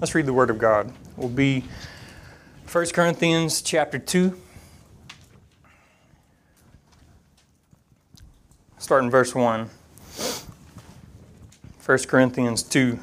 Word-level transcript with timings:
Let's 0.00 0.14
read 0.14 0.24
the 0.24 0.32
Word 0.32 0.48
of 0.48 0.58
God. 0.58 0.90
We'll 1.18 1.28
be 1.28 1.62
1 2.72 2.86
Corinthians 2.86 3.60
chapter 3.60 3.98
2. 3.98 4.34
Starting 8.78 9.10
verse 9.10 9.34
1. 9.34 9.68
1 11.84 11.98
Corinthians 12.08 12.62
2. 12.62 12.98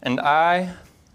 And 0.00 0.20
I, 0.20 0.76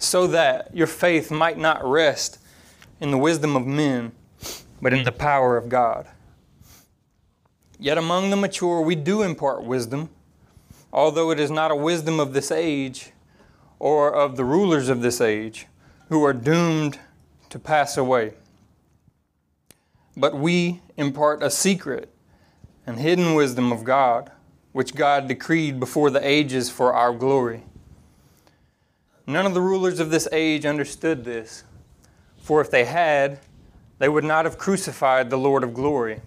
so 0.00 0.26
that 0.26 0.74
your 0.74 0.86
faith 0.86 1.30
might 1.30 1.58
not 1.58 1.84
rest 1.84 2.38
in 3.00 3.10
the 3.10 3.18
wisdom 3.18 3.54
of 3.54 3.66
men, 3.66 4.12
but 4.80 4.94
in 4.94 5.04
the 5.04 5.12
power 5.12 5.58
of 5.58 5.68
God. 5.68 6.08
Yet 7.78 7.98
among 7.98 8.30
the 8.30 8.36
mature 8.36 8.80
we 8.80 8.94
do 8.94 9.22
impart 9.22 9.62
wisdom, 9.62 10.08
although 10.90 11.30
it 11.30 11.38
is 11.38 11.50
not 11.50 11.70
a 11.70 11.76
wisdom 11.76 12.18
of 12.18 12.32
this 12.32 12.50
age 12.50 13.12
or 13.78 14.12
of 14.12 14.36
the 14.36 14.44
rulers 14.44 14.88
of 14.88 15.02
this 15.02 15.20
age, 15.20 15.66
who 16.08 16.24
are 16.24 16.32
doomed 16.32 16.98
to 17.50 17.58
pass 17.58 17.96
away. 17.96 18.32
But 20.16 20.34
we 20.34 20.80
impart 20.96 21.42
a 21.42 21.50
secret 21.50 22.12
and 22.86 22.98
hidden 22.98 23.34
wisdom 23.34 23.70
of 23.70 23.84
God, 23.84 24.32
which 24.72 24.94
God 24.94 25.28
decreed 25.28 25.78
before 25.78 26.08
the 26.08 26.26
ages 26.26 26.70
for 26.70 26.94
our 26.94 27.12
glory. 27.12 27.64
None 29.30 29.46
of 29.46 29.54
the 29.54 29.60
rulers 29.60 30.00
of 30.00 30.10
this 30.10 30.26
age 30.32 30.66
understood 30.66 31.24
this, 31.24 31.62
for 32.42 32.60
if 32.60 32.68
they 32.68 32.84
had, 32.84 33.38
they 34.00 34.08
would 34.08 34.24
not 34.24 34.44
have 34.44 34.58
crucified 34.58 35.30
the 35.30 35.38
Lord 35.38 35.62
of 35.62 35.72
glory. 35.72 36.20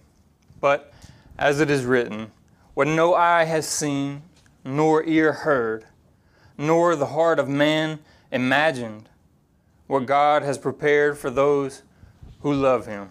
But, 0.62 0.94
as 1.38 1.60
it 1.60 1.70
is 1.70 1.84
written, 1.84 2.32
what 2.76 2.88
no 2.88 3.14
eye 3.14 3.44
has 3.44 3.68
seen, 3.68 4.22
nor 4.64 5.04
ear 5.04 5.34
heard, 5.34 5.84
nor 6.58 6.96
the 6.96 7.08
heart 7.08 7.40
of 7.40 7.50
man 7.50 8.00
imagined, 8.32 9.10
what 9.88 10.06
God 10.06 10.42
has 10.44 10.58
prepared 10.58 11.18
for 11.18 11.30
those 11.30 11.82
who 12.40 12.54
love 12.54 12.86
Him. 12.86 13.10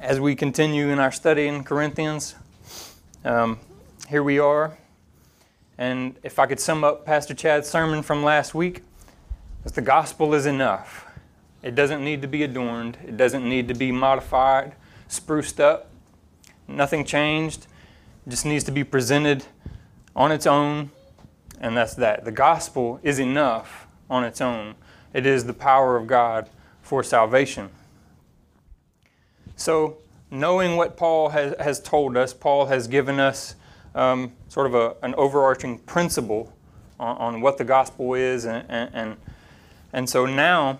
As 0.00 0.20
we 0.20 0.36
continue 0.36 0.90
in 0.90 1.00
our 1.00 1.10
study 1.10 1.48
in 1.48 1.64
Corinthians, 1.64 2.36
um, 3.24 3.58
here 4.08 4.22
we 4.22 4.38
are 4.38 4.78
and 5.78 6.18
if 6.22 6.38
I 6.38 6.46
could 6.46 6.60
sum 6.60 6.84
up 6.84 7.04
Pastor 7.04 7.34
Chad's 7.34 7.68
sermon 7.68 8.02
from 8.02 8.24
last 8.24 8.54
week, 8.54 8.82
it's 9.64 9.74
the 9.74 9.82
gospel 9.82 10.32
is 10.34 10.46
enough. 10.46 11.06
It 11.62 11.74
doesn't 11.74 12.04
need 12.04 12.22
to 12.22 12.28
be 12.28 12.42
adorned, 12.42 12.98
it 13.04 13.16
doesn't 13.16 13.46
need 13.46 13.68
to 13.68 13.74
be 13.74 13.92
modified, 13.92 14.74
spruced 15.08 15.60
up. 15.60 15.90
Nothing 16.68 17.04
changed. 17.04 17.66
It 18.26 18.30
just 18.30 18.46
needs 18.46 18.64
to 18.64 18.72
be 18.72 18.84
presented 18.84 19.44
on 20.14 20.32
its 20.32 20.46
own, 20.46 20.90
and 21.60 21.76
that's 21.76 21.94
that. 21.94 22.24
The 22.24 22.32
gospel 22.32 22.98
is 23.02 23.18
enough 23.18 23.86
on 24.10 24.24
its 24.24 24.40
own. 24.40 24.74
It 25.12 25.26
is 25.26 25.44
the 25.44 25.52
power 25.52 25.96
of 25.96 26.06
God 26.06 26.48
for 26.82 27.02
salvation. 27.02 27.70
So, 29.56 29.98
knowing 30.30 30.76
what 30.76 30.96
Paul 30.96 31.30
has, 31.30 31.54
has 31.58 31.80
told 31.80 32.16
us, 32.16 32.32
Paul 32.32 32.66
has 32.66 32.88
given 32.88 33.18
us 33.20 33.54
um, 33.96 34.32
sort 34.48 34.66
of 34.66 34.74
a, 34.74 34.94
an 35.02 35.14
overarching 35.14 35.78
principle 35.78 36.52
on, 37.00 37.16
on, 37.16 37.40
what 37.40 37.58
the 37.58 37.64
gospel 37.64 38.14
is. 38.14 38.44
And, 38.44 38.64
and, 38.68 39.16
and, 39.92 40.08
so 40.08 40.26
now 40.26 40.78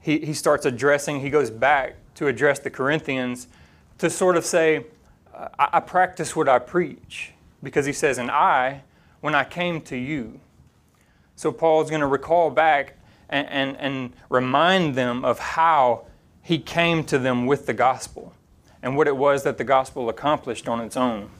he, 0.00 0.18
he 0.20 0.34
starts 0.34 0.66
addressing, 0.66 1.20
he 1.20 1.30
goes 1.30 1.50
back 1.50 1.96
to 2.16 2.28
address 2.28 2.58
the 2.58 2.70
Corinthians 2.70 3.48
to 3.98 4.10
sort 4.10 4.36
of 4.36 4.44
say, 4.44 4.84
I, 5.34 5.68
I 5.74 5.80
practice 5.80 6.36
what 6.36 6.48
I 6.48 6.58
preach. 6.58 7.32
Because 7.62 7.86
he 7.86 7.94
says, 7.94 8.18
and 8.18 8.30
I, 8.30 8.82
when 9.22 9.34
I 9.34 9.44
came 9.44 9.80
to 9.82 9.96
you. 9.96 10.38
So 11.34 11.50
Paul's 11.50 11.88
going 11.88 12.02
to 12.02 12.06
recall 12.06 12.50
back 12.50 12.98
and, 13.30 13.48
and, 13.48 13.76
and 13.78 14.12
remind 14.28 14.94
them 14.94 15.24
of 15.24 15.38
how 15.38 16.04
he 16.42 16.58
came 16.58 17.04
to 17.04 17.18
them 17.18 17.46
with 17.46 17.64
the 17.64 17.72
gospel 17.72 18.34
and 18.82 18.98
what 18.98 19.08
it 19.08 19.16
was 19.16 19.44
that 19.44 19.56
the 19.56 19.64
gospel 19.64 20.10
accomplished 20.10 20.68
on 20.68 20.78
its 20.80 20.94
own. 20.94 21.30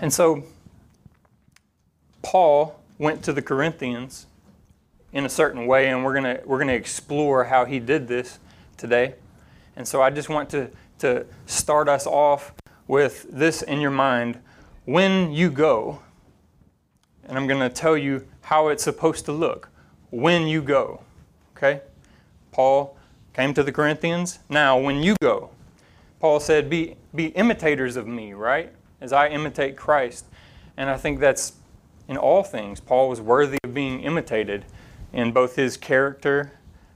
And 0.00 0.12
so 0.12 0.44
Paul 2.22 2.80
went 2.98 3.22
to 3.24 3.32
the 3.32 3.42
Corinthians 3.42 4.26
in 5.12 5.24
a 5.24 5.28
certain 5.28 5.66
way, 5.66 5.88
and 5.88 6.04
we're 6.04 6.20
going 6.20 6.38
we're 6.44 6.58
gonna 6.58 6.72
explore 6.72 7.44
how 7.44 7.64
he 7.64 7.78
did 7.78 8.08
this 8.08 8.38
today. 8.76 9.14
And 9.76 9.86
so 9.86 10.02
I 10.02 10.10
just 10.10 10.28
want 10.28 10.50
to, 10.50 10.70
to 10.98 11.24
start 11.46 11.88
us 11.88 12.06
off 12.06 12.52
with 12.88 13.26
this 13.30 13.62
in 13.62 13.80
your 13.80 13.90
mind. 13.92 14.40
When 14.86 15.32
you 15.32 15.50
go, 15.50 16.00
and 17.28 17.38
I'm 17.38 17.46
going 17.46 17.60
to 17.60 17.68
tell 17.68 17.96
you 17.96 18.26
how 18.40 18.68
it's 18.68 18.82
supposed 18.82 19.26
to 19.26 19.32
look 19.32 19.68
when 20.10 20.46
you 20.46 20.62
go. 20.62 21.02
Okay? 21.56 21.82
Paul 22.50 22.96
came 23.34 23.54
to 23.54 23.62
the 23.62 23.70
Corinthians. 23.70 24.40
Now, 24.48 24.78
when 24.78 25.02
you 25.02 25.14
go, 25.20 25.50
Paul 26.18 26.40
said, 26.40 26.68
Be, 26.68 26.96
be 27.14 27.26
imitators 27.28 27.96
of 27.96 28.06
me, 28.06 28.32
right? 28.32 28.72
As 29.00 29.12
I 29.12 29.28
imitate 29.28 29.76
Christ. 29.76 30.24
And 30.76 30.88
I 30.88 30.96
think 30.96 31.20
that's 31.20 31.54
in 32.06 32.16
all 32.16 32.42
things. 32.42 32.80
Paul 32.80 33.08
was 33.08 33.20
worthy 33.20 33.58
of 33.64 33.74
being 33.74 34.00
imitated 34.00 34.64
in 35.12 35.32
both 35.32 35.56
his 35.56 35.76
character, 35.76 36.52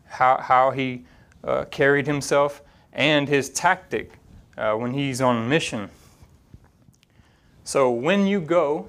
how, 0.06 0.38
how 0.38 0.70
he 0.70 1.04
uh, 1.44 1.64
carried 1.66 2.06
himself, 2.06 2.62
and 2.92 3.28
his 3.28 3.48
tactic 3.50 4.12
uh, 4.56 4.74
when 4.74 4.92
he's 4.92 5.20
on 5.20 5.48
mission. 5.48 5.90
So 7.64 7.90
when 7.90 8.26
you 8.26 8.40
go, 8.40 8.88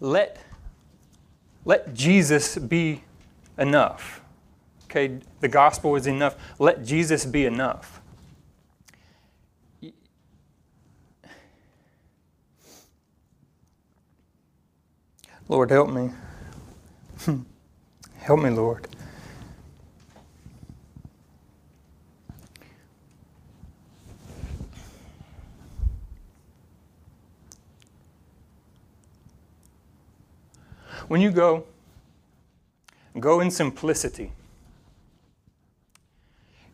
let, 0.00 0.38
let 1.64 1.94
Jesus 1.94 2.56
be 2.56 3.02
enough. 3.58 4.20
Okay, 4.84 5.18
the 5.40 5.48
gospel 5.48 5.96
is 5.96 6.06
enough. 6.06 6.36
Let 6.58 6.84
Jesus 6.84 7.26
be 7.26 7.44
enough. 7.44 8.00
Lord, 15.48 15.70
help 15.70 15.90
me. 15.90 16.10
help 18.16 18.40
me, 18.40 18.50
Lord. 18.50 18.88
When 31.06 31.20
you 31.20 31.30
go, 31.30 31.64
go 33.20 33.40
in 33.40 33.52
simplicity. 33.52 34.32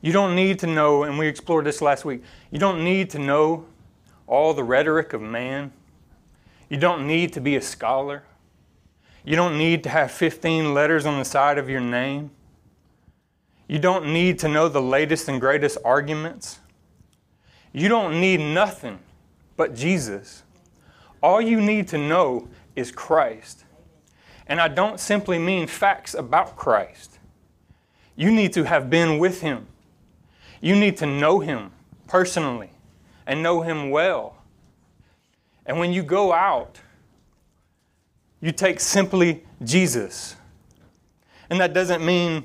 You 0.01 0.13
don't 0.13 0.35
need 0.35 0.59
to 0.61 0.67
know, 0.67 1.03
and 1.03 1.19
we 1.19 1.29
explored 1.29 1.67
this 1.67 1.83
last 1.83 2.07
week, 2.07 2.23
you 2.51 2.59
don't 2.59 2.83
need 2.83 3.11
to 3.11 3.19
know 3.19 3.67
all 4.27 4.55
the 4.55 4.65
rhetoric 4.65 5.13
of 5.13 5.21
man. 5.21 5.73
You 6.71 6.79
don't 6.79 7.07
need 7.07 7.35
to 7.35 7.41
be 7.41 7.57
a 7.57 7.61
scholar. 7.61 8.25
You 9.25 9.37
don't 9.37 9.57
need 9.57 9.85
to 9.85 9.89
have 9.89 10.11
15 10.11 10.75
letters 10.75 11.07
on 11.07 11.19
the 11.19 11.25
side 11.25 11.59
of 11.59 11.71
your 11.71 11.81
name. 11.81 12.31
You 13.69 13.79
don't 13.79 14.13
need 14.13 14.39
to 14.41 14.49
know 14.49 14.69
the 14.69 14.83
latest 14.83 15.29
and 15.29 15.41
greatest 15.41 15.79
arguments. 15.85 16.59
You 17.73 17.89
don't 17.89 18.21
need 18.21 18.41
nothing 18.41 18.99
but 19.57 19.75
Jesus. 19.75 20.43
All 21.23 21.41
you 21.41 21.61
need 21.61 21.89
to 21.89 21.99
know 21.99 22.49
is 22.75 22.91
Christ. 22.91 23.65
And 24.47 24.61
I 24.61 24.69
don't 24.69 24.99
simply 24.99 25.39
mean 25.39 25.67
facts 25.67 26.15
about 26.15 26.57
Christ. 26.57 27.19
You 28.17 28.31
need 28.31 28.53
to 28.55 28.65
have 28.65 28.91
been 28.91 29.19
with 29.19 29.41
Him. 29.41 29.67
You 30.61 30.77
need 30.77 30.97
to 30.99 31.07
know 31.07 31.41
Him 31.41 31.71
personally 32.07 32.71
and 33.27 33.43
know 33.43 33.63
Him 33.63 33.91
well. 33.91 34.37
And 35.65 35.79
when 35.79 35.93
you 35.93 36.03
go 36.03 36.33
out, 36.33 36.81
you 38.43 38.53
take 38.53 38.81
simply 38.81 39.45
Jesus. 39.65 40.37
And 41.49 41.61
that 41.61 41.73
doesn't 41.73 42.05
mean 42.05 42.45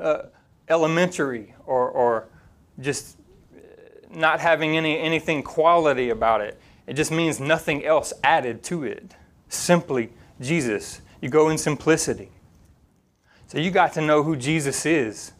uh, 0.00 0.22
elementary 0.68 1.54
or, 1.66 1.90
or 1.90 2.28
just 2.80 3.18
not 4.10 4.40
having 4.40 4.76
any, 4.76 4.98
anything 4.98 5.42
quality 5.42 6.08
about 6.08 6.40
it. 6.40 6.58
It 6.86 6.94
just 6.94 7.12
means 7.12 7.38
nothing 7.38 7.84
else 7.84 8.14
added 8.24 8.62
to 8.64 8.84
it. 8.84 9.14
Simply 9.50 10.10
Jesus. 10.40 11.02
You 11.20 11.28
go 11.28 11.50
in 11.50 11.58
simplicity. 11.58 12.30
So 13.46 13.58
you 13.58 13.70
got 13.70 13.92
to 13.94 14.00
know 14.00 14.22
who 14.22 14.36
Jesus 14.36 14.86
is. 14.86 15.32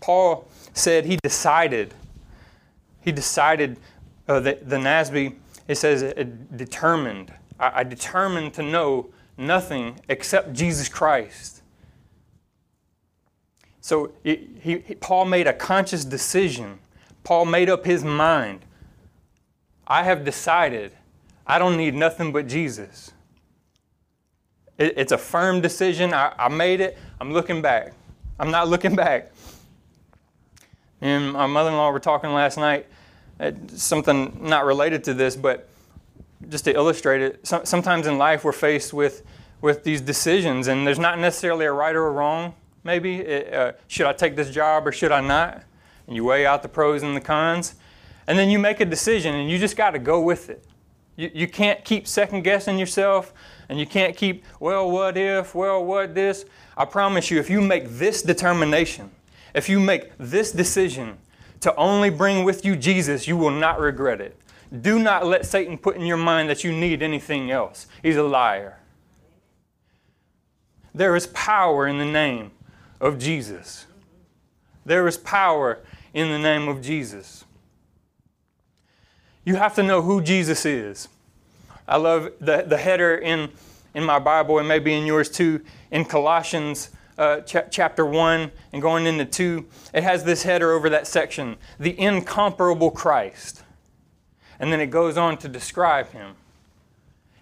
Paul 0.00 0.48
said 0.72 1.04
he 1.04 1.18
decided, 1.22 1.94
he 3.00 3.12
decided, 3.12 3.78
uh, 4.26 4.40
the, 4.40 4.58
the 4.62 4.76
NASB, 4.76 5.36
it 5.68 5.76
says, 5.76 6.02
uh, 6.02 6.24
determined. 6.56 7.32
I, 7.58 7.80
I 7.80 7.84
determined 7.84 8.54
to 8.54 8.62
know 8.62 9.10
nothing 9.36 10.00
except 10.08 10.52
Jesus 10.52 10.88
Christ. 10.88 11.62
So 13.80 14.12
he, 14.22 14.48
he, 14.60 14.76
Paul 14.94 15.26
made 15.26 15.46
a 15.46 15.52
conscious 15.52 16.04
decision. 16.04 16.78
Paul 17.22 17.44
made 17.44 17.68
up 17.68 17.84
his 17.84 18.02
mind. 18.02 18.60
I 19.86 20.04
have 20.04 20.24
decided 20.24 20.92
I 21.46 21.58
don't 21.58 21.76
need 21.76 21.94
nothing 21.94 22.32
but 22.32 22.46
Jesus. 22.46 23.12
It, 24.78 24.94
it's 24.96 25.12
a 25.12 25.18
firm 25.18 25.60
decision. 25.60 26.14
I, 26.14 26.32
I 26.38 26.48
made 26.48 26.80
it. 26.80 26.96
I'm 27.20 27.32
looking 27.32 27.60
back. 27.60 27.92
I'm 28.38 28.50
not 28.50 28.68
looking 28.68 28.96
back. 28.96 29.32
And 31.00 31.32
my 31.32 31.46
mother 31.46 31.70
in 31.70 31.76
law 31.76 31.90
were 31.90 32.00
talking 32.00 32.32
last 32.32 32.56
night, 32.56 32.86
uh, 33.40 33.52
something 33.68 34.38
not 34.40 34.64
related 34.64 35.04
to 35.04 35.14
this, 35.14 35.36
but 35.36 35.68
just 36.48 36.64
to 36.64 36.74
illustrate 36.74 37.22
it, 37.22 37.46
sometimes 37.46 38.06
in 38.06 38.18
life 38.18 38.44
we're 38.44 38.52
faced 38.52 38.92
with, 38.92 39.22
with 39.60 39.84
these 39.84 40.00
decisions, 40.00 40.68
and 40.68 40.86
there's 40.86 40.98
not 40.98 41.18
necessarily 41.18 41.64
a 41.66 41.72
right 41.72 41.94
or 41.94 42.06
a 42.06 42.10
wrong 42.10 42.54
maybe. 42.84 43.16
It, 43.20 43.52
uh, 43.52 43.72
should 43.88 44.06
I 44.06 44.12
take 44.12 44.36
this 44.36 44.50
job 44.50 44.86
or 44.86 44.92
should 44.92 45.10
I 45.10 45.20
not? 45.20 45.64
And 46.06 46.14
you 46.14 46.24
weigh 46.24 46.46
out 46.46 46.62
the 46.62 46.68
pros 46.68 47.02
and 47.02 47.16
the 47.16 47.20
cons. 47.20 47.74
And 48.26 48.38
then 48.38 48.50
you 48.50 48.58
make 48.58 48.80
a 48.80 48.84
decision 48.84 49.34
and 49.34 49.50
you 49.50 49.58
just 49.58 49.76
got 49.76 49.90
to 49.90 49.98
go 49.98 50.20
with 50.20 50.50
it. 50.50 50.64
You, 51.16 51.30
you 51.34 51.48
can't 51.48 51.84
keep 51.84 52.06
second 52.06 52.42
guessing 52.42 52.78
yourself 52.78 53.32
and 53.68 53.78
you 53.78 53.86
can't 53.86 54.16
keep, 54.16 54.44
well, 54.60 54.90
what 54.90 55.16
if, 55.16 55.54
well, 55.54 55.84
what 55.84 56.14
this. 56.14 56.44
I 56.76 56.84
promise 56.84 57.30
you, 57.30 57.38
if 57.38 57.50
you 57.50 57.60
make 57.60 57.88
this 57.88 58.22
determination, 58.22 59.10
if 59.54 59.68
you 59.68 59.80
make 59.80 60.10
this 60.18 60.52
decision 60.52 61.18
to 61.60 61.74
only 61.76 62.10
bring 62.10 62.44
with 62.44 62.64
you 62.64 62.76
Jesus, 62.76 63.26
you 63.26 63.36
will 63.36 63.50
not 63.50 63.80
regret 63.80 64.20
it. 64.20 64.36
Do 64.80 64.98
not 64.98 65.26
let 65.26 65.46
Satan 65.46 65.78
put 65.78 65.96
in 65.96 66.06
your 66.06 66.16
mind 66.16 66.50
that 66.50 66.64
you 66.64 66.72
need 66.72 67.02
anything 67.02 67.50
else. 67.50 67.86
He's 68.02 68.16
a 68.16 68.22
liar. 68.22 68.78
There 70.94 71.16
is 71.16 71.26
power 71.28 71.86
in 71.86 71.98
the 71.98 72.04
name 72.04 72.52
of 73.00 73.18
Jesus. 73.18 73.86
There 74.84 75.06
is 75.06 75.16
power 75.16 75.80
in 76.12 76.30
the 76.30 76.38
name 76.38 76.68
of 76.68 76.82
Jesus. 76.82 77.44
You 79.44 79.56
have 79.56 79.74
to 79.74 79.82
know 79.82 80.02
who 80.02 80.22
Jesus 80.22 80.64
is. 80.64 81.08
I 81.86 81.96
love 81.96 82.32
the, 82.40 82.64
the 82.66 82.78
header 82.78 83.16
in, 83.16 83.50
in 83.94 84.04
my 84.04 84.18
Bible, 84.18 84.58
and 84.58 84.66
maybe 84.66 84.94
in 84.94 85.04
yours 85.04 85.28
too, 85.28 85.62
in 85.90 86.04
Colossians 86.04 86.90
uh, 87.18 87.40
ch- 87.40 87.70
chapter 87.70 88.04
1 88.04 88.50
and 88.72 88.82
going 88.82 89.06
into 89.06 89.24
2. 89.24 89.66
It 89.92 90.02
has 90.02 90.24
this 90.24 90.42
header 90.42 90.72
over 90.72 90.88
that 90.90 91.06
section 91.06 91.56
the 91.78 91.98
incomparable 91.98 92.90
Christ. 92.90 93.62
And 94.58 94.72
then 94.72 94.80
it 94.80 94.86
goes 94.86 95.16
on 95.16 95.36
to 95.38 95.48
describe 95.48 96.10
him. 96.10 96.36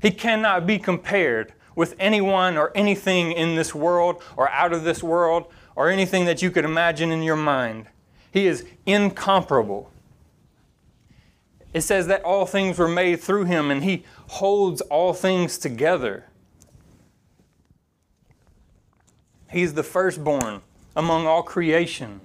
He 0.00 0.10
cannot 0.10 0.66
be 0.66 0.78
compared 0.78 1.52
with 1.74 1.94
anyone 1.98 2.56
or 2.56 2.72
anything 2.74 3.32
in 3.32 3.54
this 3.54 3.74
world 3.74 4.22
or 4.36 4.50
out 4.50 4.72
of 4.72 4.84
this 4.84 5.02
world 5.02 5.46
or 5.76 5.88
anything 5.88 6.24
that 6.24 6.42
you 6.42 6.50
could 6.50 6.64
imagine 6.64 7.10
in 7.10 7.22
your 7.22 7.36
mind. 7.36 7.86
He 8.30 8.46
is 8.46 8.64
incomparable. 8.86 9.90
It 11.72 11.82
says 11.82 12.06
that 12.08 12.22
all 12.22 12.44
things 12.44 12.78
were 12.78 12.88
made 12.88 13.20
through 13.20 13.44
him 13.44 13.70
and 13.70 13.82
he 13.82 14.04
holds 14.28 14.80
all 14.82 15.14
things 15.14 15.56
together. 15.58 16.26
He's 19.52 19.74
the 19.74 19.82
firstborn 19.82 20.62
among 20.96 21.26
all 21.26 21.42
creation. 21.42 22.20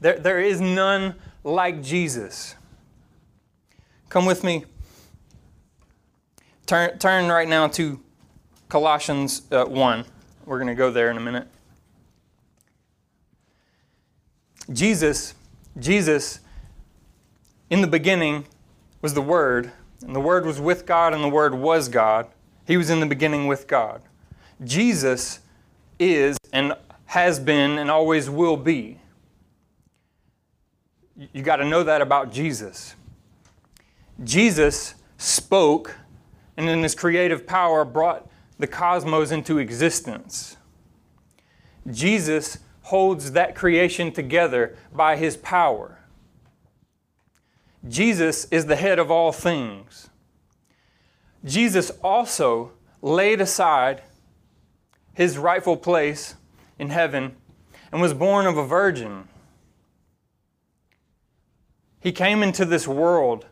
There, 0.00 0.18
there 0.18 0.40
is 0.40 0.60
none 0.60 1.14
like 1.42 1.82
Jesus. 1.82 2.54
Come 4.08 4.26
with 4.26 4.44
me 4.44 4.64
Turn, 6.68 6.98
turn 6.98 7.30
right 7.30 7.48
now 7.48 7.66
to 7.68 7.98
Colossians 8.68 9.40
uh, 9.50 9.64
1. 9.64 10.04
We're 10.44 10.58
going 10.58 10.68
to 10.68 10.74
go 10.74 10.90
there 10.90 11.10
in 11.10 11.16
a 11.16 11.20
minute. 11.20 11.48
Jesus, 14.70 15.32
Jesus, 15.78 16.40
in 17.70 17.80
the 17.80 17.86
beginning 17.86 18.44
was 19.00 19.14
the 19.14 19.22
Word, 19.22 19.72
and 20.02 20.14
the 20.14 20.20
Word 20.20 20.44
was 20.44 20.60
with 20.60 20.84
God, 20.84 21.14
and 21.14 21.24
the 21.24 21.30
Word 21.30 21.54
was 21.54 21.88
God. 21.88 22.26
He 22.66 22.76
was 22.76 22.90
in 22.90 23.00
the 23.00 23.06
beginning 23.06 23.46
with 23.46 23.66
God. 23.66 24.02
Jesus 24.62 25.40
is 25.98 26.36
and 26.52 26.74
has 27.06 27.40
been 27.40 27.78
and 27.78 27.90
always 27.90 28.28
will 28.28 28.56
be. 28.56 28.98
You 31.32 31.42
got 31.42 31.56
to 31.56 31.64
know 31.64 31.82
that 31.82 32.00
about 32.00 32.32
Jesus. 32.32 32.94
Jesus 34.22 34.94
spoke 35.16 35.96
and 36.56 36.68
in 36.68 36.82
his 36.82 36.94
creative 36.94 37.46
power 37.46 37.84
brought 37.84 38.28
the 38.58 38.66
cosmos 38.66 39.30
into 39.30 39.58
existence. 39.58 40.56
Jesus 41.90 42.58
holds 42.82 43.32
that 43.32 43.54
creation 43.54 44.12
together 44.12 44.76
by 44.92 45.16
his 45.16 45.36
power. 45.36 45.98
Jesus 47.86 48.46
is 48.50 48.66
the 48.66 48.76
head 48.76 48.98
of 48.98 49.10
all 49.10 49.32
things. 49.32 50.10
Jesus 51.44 51.90
also 52.02 52.72
laid 53.00 53.40
aside 53.40 54.02
his 55.18 55.36
rightful 55.36 55.76
place 55.76 56.36
in 56.78 56.90
heaven 56.90 57.34
and 57.90 58.00
was 58.00 58.14
born 58.14 58.46
of 58.46 58.56
a 58.56 58.64
virgin. 58.64 59.26
He 61.98 62.12
came 62.12 62.40
into 62.40 62.64
this 62.64 62.86
world 62.86 63.44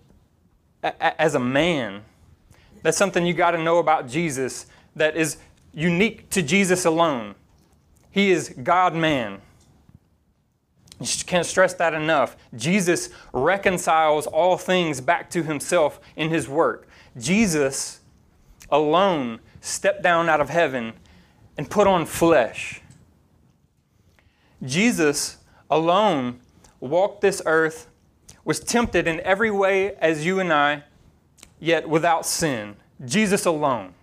as 0.81 1.35
a 1.35 1.41
man 1.41 2.03
that's 2.85 2.97
something 2.97 3.27
you 3.27 3.35
got 3.35 3.51
to 3.51 3.59
know 3.59 3.79
about 3.79 4.09
Jesus 4.09 4.67
that 4.95 5.17
is 5.17 5.39
unique 5.75 6.31
to 6.31 6.41
Jesus 6.41 6.85
alone. 6.85 7.35
He 8.13 8.31
is 8.31 8.55
God 8.63 8.95
man. 8.95 9.41
You 11.01 11.09
can't 11.27 11.45
stress 11.45 11.75
that 11.75 11.95
enough. 11.95 12.37
Jesus 12.55 13.11
reconciles 13.33 14.29
all 14.29 14.57
things 14.57 15.01
back 15.01 15.31
to 15.31 15.43
himself 15.43 15.99
in 16.15 16.31
his 16.31 16.49
work. 16.49 16.87
Jesus 17.19 18.03
alone 18.71 19.41
stepped 19.61 20.05
down 20.05 20.29
out 20.29 20.41
of 20.41 20.49
heaven 20.49 20.93
and 21.57 21.71
put 21.71 21.87
on 21.87 22.07
flesh. 22.07 22.81
Jesus 24.63 25.39
alone 25.71 26.41
walked 26.81 27.21
this 27.21 27.43
earth, 27.47 27.89
was 28.45 28.61
tempted 28.61 29.07
in 29.07 29.21
every 29.21 29.51
way 29.51 29.95
as 29.97 30.25
you 30.25 30.41
and 30.41 30.53
I, 30.53 30.85
yet 31.59 31.89
without 31.89 32.27
sin. 32.27 32.77
Jesus 33.05 33.45
alone. 33.45 33.95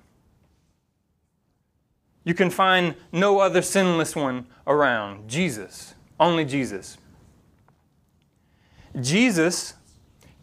You 2.24 2.34
can 2.34 2.50
find 2.50 2.96
no 3.12 3.40
other 3.40 3.62
sinless 3.62 4.16
one 4.16 4.48
around. 4.66 5.30
Jesus. 5.30 5.94
Only 6.20 6.46
Jesus. 6.46 6.98
Jesus 9.00 9.74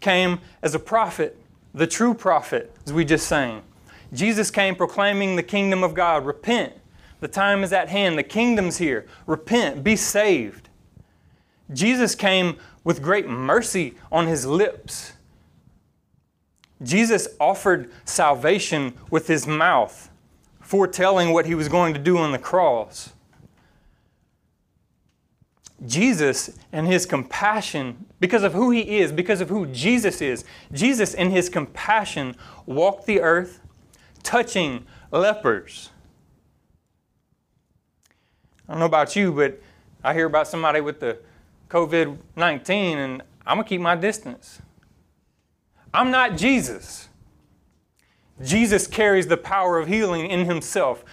came 0.00 0.40
as 0.62 0.74
a 0.74 0.78
prophet, 0.78 1.38
the 1.72 1.86
true 1.86 2.14
prophet, 2.14 2.74
as 2.84 2.92
we 2.92 3.04
just 3.04 3.26
sang. 3.26 3.62
Jesus 4.12 4.50
came 4.50 4.74
proclaiming 4.74 5.36
the 5.36 5.42
kingdom 5.42 5.84
of 5.84 5.94
God. 5.94 6.26
Repent. 6.26 6.72
The 7.20 7.28
time 7.28 7.62
is 7.62 7.72
at 7.72 7.88
hand. 7.88 8.18
The 8.18 8.22
kingdom's 8.22 8.78
here. 8.78 9.06
Repent. 9.26 9.84
Be 9.84 9.96
saved. 9.96 10.68
Jesus 11.72 12.14
came 12.14 12.56
with 12.82 13.02
great 13.02 13.28
mercy 13.28 13.94
on 14.10 14.26
his 14.26 14.46
lips. 14.46 15.12
Jesus 16.82 17.28
offered 17.38 17.90
salvation 18.04 18.94
with 19.10 19.26
his 19.26 19.46
mouth, 19.46 20.10
foretelling 20.60 21.32
what 21.32 21.46
he 21.46 21.54
was 21.54 21.68
going 21.68 21.92
to 21.92 22.00
do 22.00 22.16
on 22.16 22.32
the 22.32 22.38
cross. 22.38 23.12
Jesus 25.86 26.58
and 26.72 26.86
his 26.86 27.06
compassion, 27.06 28.06
because 28.18 28.42
of 28.42 28.52
who 28.52 28.70
he 28.70 28.98
is, 28.98 29.12
because 29.12 29.40
of 29.40 29.48
who 29.48 29.66
Jesus 29.66 30.20
is, 30.20 30.44
Jesus 30.72 31.14
in 31.14 31.30
his 31.30 31.48
compassion 31.48 32.36
walked 32.66 33.06
the 33.06 33.20
earth 33.20 33.60
touching 34.22 34.86
lepers. 35.10 35.90
I 38.70 38.74
don't 38.74 38.78
know 38.78 38.86
about 38.86 39.16
you, 39.16 39.32
but 39.32 39.60
I 40.04 40.14
hear 40.14 40.26
about 40.26 40.46
somebody 40.46 40.80
with 40.80 41.00
the 41.00 41.18
COVID 41.70 42.18
19 42.36 42.98
and 42.98 43.22
I'm 43.44 43.56
going 43.56 43.64
to 43.64 43.68
keep 43.68 43.80
my 43.80 43.96
distance. 43.96 44.62
I'm 45.92 46.12
not 46.12 46.36
Jesus. 46.36 47.08
Jesus 48.40 48.86
carries 48.86 49.26
the 49.26 49.36
power 49.36 49.76
of 49.76 49.88
healing 49.88 50.30
in 50.30 50.44
himself. 50.44 51.04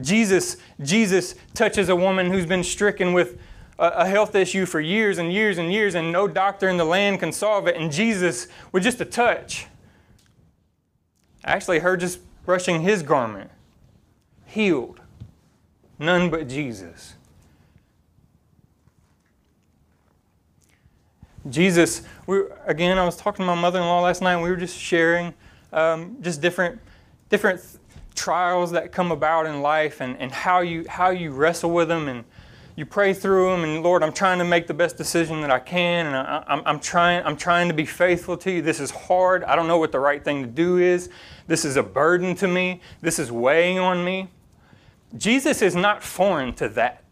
Jesus, 0.00 0.56
Jesus 0.80 1.34
touches 1.52 1.90
a 1.90 1.96
woman 1.96 2.32
who's 2.32 2.46
been 2.46 2.64
stricken 2.64 3.12
with 3.12 3.38
a, 3.78 3.88
a 3.88 4.06
health 4.06 4.34
issue 4.34 4.64
for 4.64 4.80
years 4.80 5.18
and 5.18 5.30
years 5.30 5.58
and 5.58 5.70
years, 5.70 5.94
and 5.94 6.10
no 6.10 6.26
doctor 6.26 6.66
in 6.66 6.78
the 6.78 6.84
land 6.84 7.20
can 7.20 7.30
solve 7.30 7.66
it. 7.66 7.76
And 7.76 7.92
Jesus, 7.92 8.48
with 8.72 8.82
just 8.82 9.02
a 9.02 9.04
touch, 9.04 9.66
actually, 11.44 11.80
her 11.80 11.94
just 11.98 12.20
brushing 12.46 12.80
his 12.80 13.02
garment, 13.02 13.50
healed. 14.46 15.02
None 15.98 16.30
but 16.30 16.48
Jesus. 16.48 17.14
Jesus, 21.48 22.02
we, 22.26 22.42
again, 22.66 22.98
I 22.98 23.04
was 23.04 23.16
talking 23.16 23.44
to 23.44 23.46
my 23.46 23.60
mother 23.60 23.78
in 23.78 23.84
law 23.84 24.00
last 24.00 24.22
night, 24.22 24.34
and 24.34 24.42
we 24.42 24.48
were 24.48 24.56
just 24.56 24.78
sharing 24.78 25.34
um, 25.72 26.16
just 26.22 26.40
different, 26.40 26.80
different 27.28 27.60
trials 28.14 28.70
that 28.70 28.92
come 28.92 29.12
about 29.12 29.46
in 29.46 29.60
life 29.60 30.00
and, 30.00 30.16
and 30.18 30.32
how, 30.32 30.60
you, 30.60 30.84
how 30.88 31.10
you 31.10 31.32
wrestle 31.32 31.70
with 31.70 31.88
them 31.88 32.08
and 32.08 32.24
you 32.76 32.86
pray 32.86 33.12
through 33.14 33.50
them 33.50 33.62
and 33.62 33.84
lord 33.84 34.02
i'm 34.02 34.12
trying 34.12 34.38
to 34.38 34.44
make 34.44 34.66
the 34.66 34.74
best 34.74 34.96
decision 34.96 35.40
that 35.40 35.50
i 35.50 35.60
can 35.60 36.06
and 36.06 36.16
I, 36.16 36.42
I'm, 36.46 36.62
I'm, 36.66 36.80
trying, 36.80 37.24
I'm 37.24 37.36
trying 37.36 37.68
to 37.68 37.74
be 37.74 37.84
faithful 37.84 38.36
to 38.38 38.50
you. 38.50 38.62
This 38.62 38.80
is 38.80 38.90
hard. 38.90 39.44
I 39.44 39.54
don't 39.54 39.68
know 39.68 39.78
what 39.78 39.92
the 39.92 40.00
right 40.00 40.24
thing 40.24 40.42
to 40.42 40.48
do 40.48 40.78
is. 40.78 41.08
This 41.46 41.64
is 41.64 41.76
a 41.76 41.82
burden 41.82 42.34
to 42.36 42.48
me. 42.48 42.80
This 43.00 43.18
is 43.20 43.30
weighing 43.30 43.78
on 43.78 44.04
me 44.04 44.28
jesus 45.16 45.62
is 45.62 45.74
not 45.74 46.02
foreign 46.02 46.52
to 46.52 46.68
that 46.68 47.02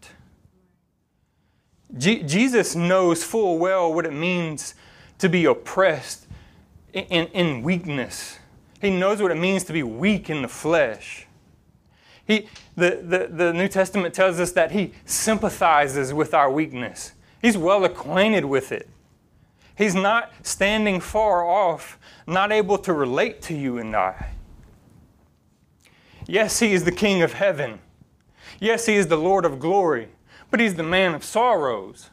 G- 1.97 2.23
jesus 2.23 2.75
knows 2.75 3.23
full 3.23 3.57
well 3.57 3.93
what 3.93 4.05
it 4.05 4.13
means 4.13 4.75
to 5.19 5.29
be 5.29 5.45
oppressed 5.45 6.27
in, 6.93 7.03
in, 7.05 7.27
in 7.27 7.63
weakness 7.63 8.39
he 8.83 8.89
knows 8.89 9.21
what 9.21 9.31
it 9.31 9.37
means 9.37 9.63
to 9.63 9.73
be 9.73 9.81
weak 9.81 10.29
in 10.29 10.41
the 10.41 10.49
flesh. 10.49 11.25
He, 12.27 12.49
the, 12.75 12.99
the, 13.01 13.29
the 13.31 13.53
New 13.53 13.69
Testament 13.69 14.13
tells 14.13 14.41
us 14.41 14.51
that 14.51 14.73
he 14.73 14.91
sympathizes 15.05 16.13
with 16.13 16.33
our 16.33 16.51
weakness. 16.51 17.13
He's 17.41 17.57
well 17.57 17.85
acquainted 17.85 18.43
with 18.43 18.73
it. 18.73 18.89
He's 19.77 19.95
not 19.95 20.33
standing 20.43 20.99
far 20.99 21.47
off, 21.47 21.97
not 22.27 22.51
able 22.51 22.77
to 22.79 22.91
relate 22.91 23.41
to 23.43 23.55
you 23.55 23.77
and 23.77 23.95
I. 23.95 24.31
Yes, 26.27 26.59
he 26.59 26.73
is 26.73 26.83
the 26.83 26.91
King 26.91 27.21
of 27.21 27.31
heaven. 27.31 27.79
Yes, 28.59 28.85
he 28.85 28.95
is 28.95 29.07
the 29.07 29.17
Lord 29.17 29.45
of 29.45 29.59
glory, 29.59 30.09
but 30.49 30.59
he's 30.59 30.75
the 30.75 30.83
man 30.83 31.13
of 31.13 31.23
sorrows. 31.23 32.09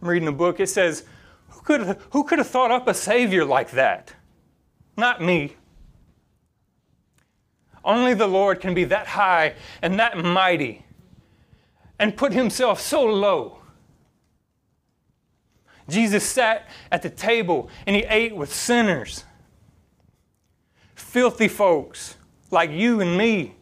I'm 0.00 0.08
reading 0.08 0.28
a 0.28 0.32
book, 0.32 0.60
it 0.60 0.68
says, 0.68 1.04
Who 1.48 1.60
could, 1.60 1.98
who 2.10 2.24
could 2.24 2.38
have 2.38 2.48
thought 2.48 2.70
up 2.70 2.86
a 2.88 2.94
Savior 2.94 3.44
like 3.44 3.70
that? 3.72 4.14
not 4.96 5.20
me. 5.20 5.56
Only 7.84 8.14
the 8.14 8.26
Lord 8.26 8.60
can 8.60 8.74
be 8.74 8.84
that 8.84 9.06
high 9.06 9.54
and 9.82 10.00
that 10.00 10.18
mighty 10.18 10.84
and 11.98 12.16
put 12.16 12.32
himself 12.32 12.80
so 12.80 13.04
low. 13.04 13.58
Jesus 15.88 16.24
sat 16.24 16.68
at 16.90 17.02
the 17.02 17.10
table 17.10 17.70
and 17.86 17.94
he 17.94 18.02
ate 18.04 18.34
with 18.34 18.52
sinners, 18.52 19.24
filthy 20.94 21.46
folks 21.46 22.16
like 22.50 22.70
you 22.70 23.00
and 23.00 23.16
me. 23.16 23.54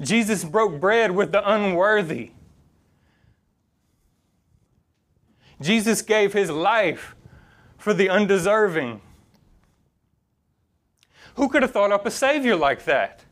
Jesus 0.00 0.44
broke 0.44 0.80
bread 0.80 1.10
with 1.10 1.32
the 1.32 1.48
unworthy. 1.50 2.30
Jesus 5.60 6.02
gave 6.02 6.32
his 6.32 6.50
life 6.50 7.14
for 7.78 7.94
the 7.94 8.08
undeserving. 8.08 9.00
Who 11.36 11.48
could 11.48 11.62
have 11.62 11.72
thought 11.72 11.92
up 11.92 12.04
a 12.04 12.10
Savior 12.10 12.56
like 12.56 12.84
that? 12.84 13.24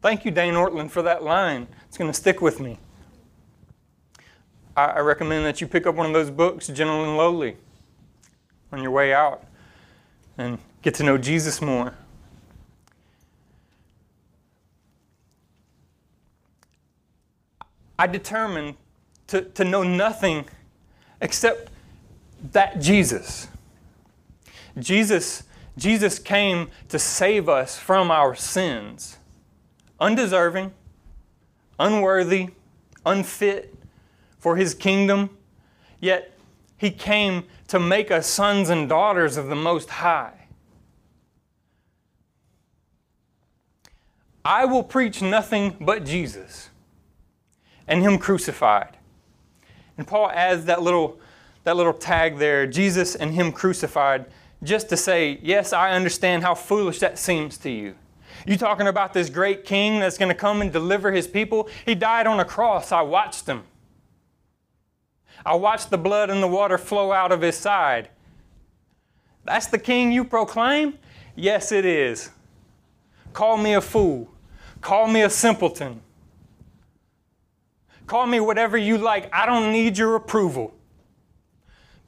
Thank 0.00 0.24
you, 0.24 0.30
Dane 0.30 0.54
Ortlund, 0.54 0.90
for 0.90 1.02
that 1.02 1.22
line. 1.22 1.68
It's 1.86 1.96
going 1.96 2.10
to 2.10 2.16
stick 2.16 2.40
with 2.42 2.60
me. 2.60 2.78
I, 4.76 4.84
I 4.84 4.98
recommend 5.00 5.44
that 5.44 5.60
you 5.60 5.66
pick 5.66 5.86
up 5.86 5.94
one 5.94 6.06
of 6.06 6.12
those 6.12 6.30
books, 6.30 6.66
Gentle 6.66 7.04
and 7.04 7.16
Lowly, 7.16 7.56
on 8.72 8.82
your 8.82 8.90
way 8.90 9.12
out 9.12 9.44
and 10.38 10.58
get 10.82 10.94
to 10.94 11.04
know 11.04 11.18
Jesus 11.18 11.62
more. 11.62 11.94
I 18.02 18.08
determined 18.08 18.74
to, 19.28 19.42
to 19.42 19.64
know 19.64 19.84
nothing 19.84 20.46
except 21.20 21.70
that 22.50 22.80
Jesus. 22.80 23.46
Jesus 24.76 25.44
Jesus 25.78 26.18
came 26.18 26.68
to 26.88 26.98
save 26.98 27.48
us 27.48 27.78
from 27.78 28.10
our 28.10 28.34
sins. 28.34 29.18
Undeserving, 30.00 30.72
unworthy, 31.78 32.48
unfit 33.06 33.72
for 34.36 34.56
his 34.56 34.74
kingdom, 34.74 35.30
yet 36.00 36.36
he 36.76 36.90
came 36.90 37.44
to 37.68 37.78
make 37.78 38.10
us 38.10 38.26
sons 38.26 38.68
and 38.68 38.88
daughters 38.88 39.36
of 39.36 39.46
the 39.46 39.54
Most 39.54 39.88
High. 39.88 40.48
I 44.44 44.64
will 44.64 44.82
preach 44.82 45.22
nothing 45.22 45.76
but 45.80 46.04
Jesus 46.04 46.68
and 47.86 48.02
him 48.02 48.18
crucified. 48.18 48.96
And 49.98 50.06
Paul 50.06 50.30
adds 50.30 50.64
that 50.66 50.82
little, 50.82 51.20
that 51.64 51.76
little 51.76 51.92
tag 51.92 52.38
there, 52.38 52.66
Jesus 52.66 53.14
and 53.14 53.32
Him 53.34 53.52
crucified, 53.52 54.26
just 54.62 54.88
to 54.88 54.96
say, 54.96 55.38
yes, 55.42 55.72
I 55.72 55.92
understand 55.92 56.42
how 56.42 56.54
foolish 56.54 57.00
that 57.00 57.18
seems 57.18 57.58
to 57.58 57.70
you. 57.70 57.94
You 58.46 58.56
talking 58.56 58.86
about 58.86 59.12
this 59.12 59.28
great 59.28 59.64
king 59.64 60.00
that's 60.00 60.18
going 60.18 60.30
to 60.30 60.34
come 60.34 60.62
and 60.62 60.72
deliver 60.72 61.12
his 61.12 61.28
people? 61.28 61.68
He 61.84 61.94
died 61.94 62.26
on 62.26 62.40
a 62.40 62.44
cross. 62.44 62.90
I 62.90 63.02
watched 63.02 63.46
him. 63.46 63.64
I 65.44 65.54
watched 65.54 65.90
the 65.90 65.98
blood 65.98 66.30
and 66.30 66.42
the 66.42 66.48
water 66.48 66.78
flow 66.78 67.12
out 67.12 67.32
of 67.32 67.42
his 67.42 67.56
side. 67.56 68.08
That's 69.44 69.66
the 69.66 69.78
king 69.78 70.12
you 70.12 70.24
proclaim? 70.24 70.98
Yes, 71.34 71.72
it 71.72 71.84
is. 71.84 72.30
Call 73.32 73.56
me 73.56 73.74
a 73.74 73.80
fool. 73.80 74.28
Call 74.80 75.08
me 75.08 75.22
a 75.22 75.30
simpleton. 75.30 76.00
Call 78.06 78.26
me 78.26 78.40
whatever 78.40 78.76
you 78.76 78.98
like. 78.98 79.32
I 79.32 79.46
don't 79.46 79.72
need 79.72 79.98
your 79.98 80.16
approval. 80.16 80.74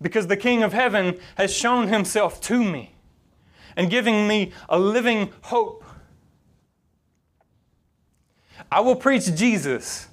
Because 0.02 0.26
the 0.26 0.36
King 0.36 0.62
of 0.62 0.72
Heaven 0.72 1.18
has 1.36 1.54
shown 1.54 1.88
himself 1.88 2.40
to 2.42 2.62
me 2.62 2.94
and 3.76 3.90
giving 3.90 4.28
me 4.28 4.52
a 4.68 4.78
living 4.78 5.32
hope. 5.42 5.84
I 8.70 8.80
will 8.80 8.96
preach 8.96 9.34
Jesus 9.34 10.08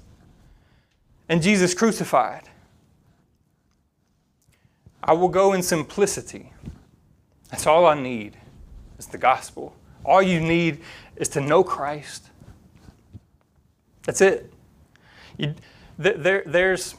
and 1.27 1.41
Jesus 1.41 1.73
crucified. 1.73 2.43
I 5.03 5.13
will 5.13 5.29
go 5.29 5.53
in 5.53 5.63
simplicity. 5.63 6.51
That's 7.49 7.65
all 7.65 7.85
I 7.85 7.99
need 7.99 8.37
is 8.97 9.07
the 9.07 9.17
gospel. 9.17 9.75
All 10.05 10.21
you 10.21 10.39
need 10.39 10.81
is 11.15 11.27
to 11.29 11.41
know 11.41 11.63
Christ. 11.63 12.29
That's 14.03 14.21
it. 14.21 14.51
There, 15.97 16.43
there's 16.45 16.95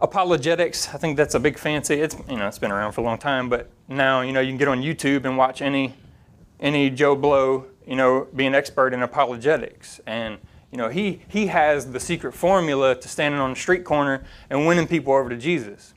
apologetics. 0.00 0.92
I 0.94 0.98
think 0.98 1.16
that's 1.16 1.34
a 1.34 1.40
big 1.40 1.58
fancy. 1.58 2.00
It's 2.00 2.16
you 2.28 2.36
know 2.36 2.46
it's 2.46 2.58
been 2.58 2.72
around 2.72 2.92
for 2.92 3.00
a 3.00 3.04
long 3.04 3.18
time, 3.18 3.48
but 3.48 3.68
now 3.88 4.20
you 4.20 4.32
know 4.32 4.40
you 4.40 4.50
can 4.50 4.58
get 4.58 4.68
on 4.68 4.82
YouTube 4.82 5.24
and 5.24 5.36
watch 5.36 5.62
any 5.62 5.94
any 6.60 6.90
Joe 6.90 7.14
Blow 7.14 7.66
you 7.86 7.96
know 7.96 8.28
be 8.34 8.46
an 8.46 8.54
expert 8.54 8.92
in 8.92 9.02
apologetics, 9.02 10.00
and 10.06 10.38
you 10.70 10.78
know 10.78 10.88
he 10.88 11.20
he 11.28 11.46
has 11.46 11.92
the 11.92 12.00
secret 12.00 12.32
formula 12.32 12.94
to 12.94 13.08
standing 13.08 13.40
on 13.40 13.50
the 13.50 13.56
street 13.56 13.84
corner 13.84 14.24
and 14.50 14.66
winning 14.66 14.86
people 14.86 15.14
over 15.14 15.28
to 15.28 15.36
Jesus. 15.36 15.94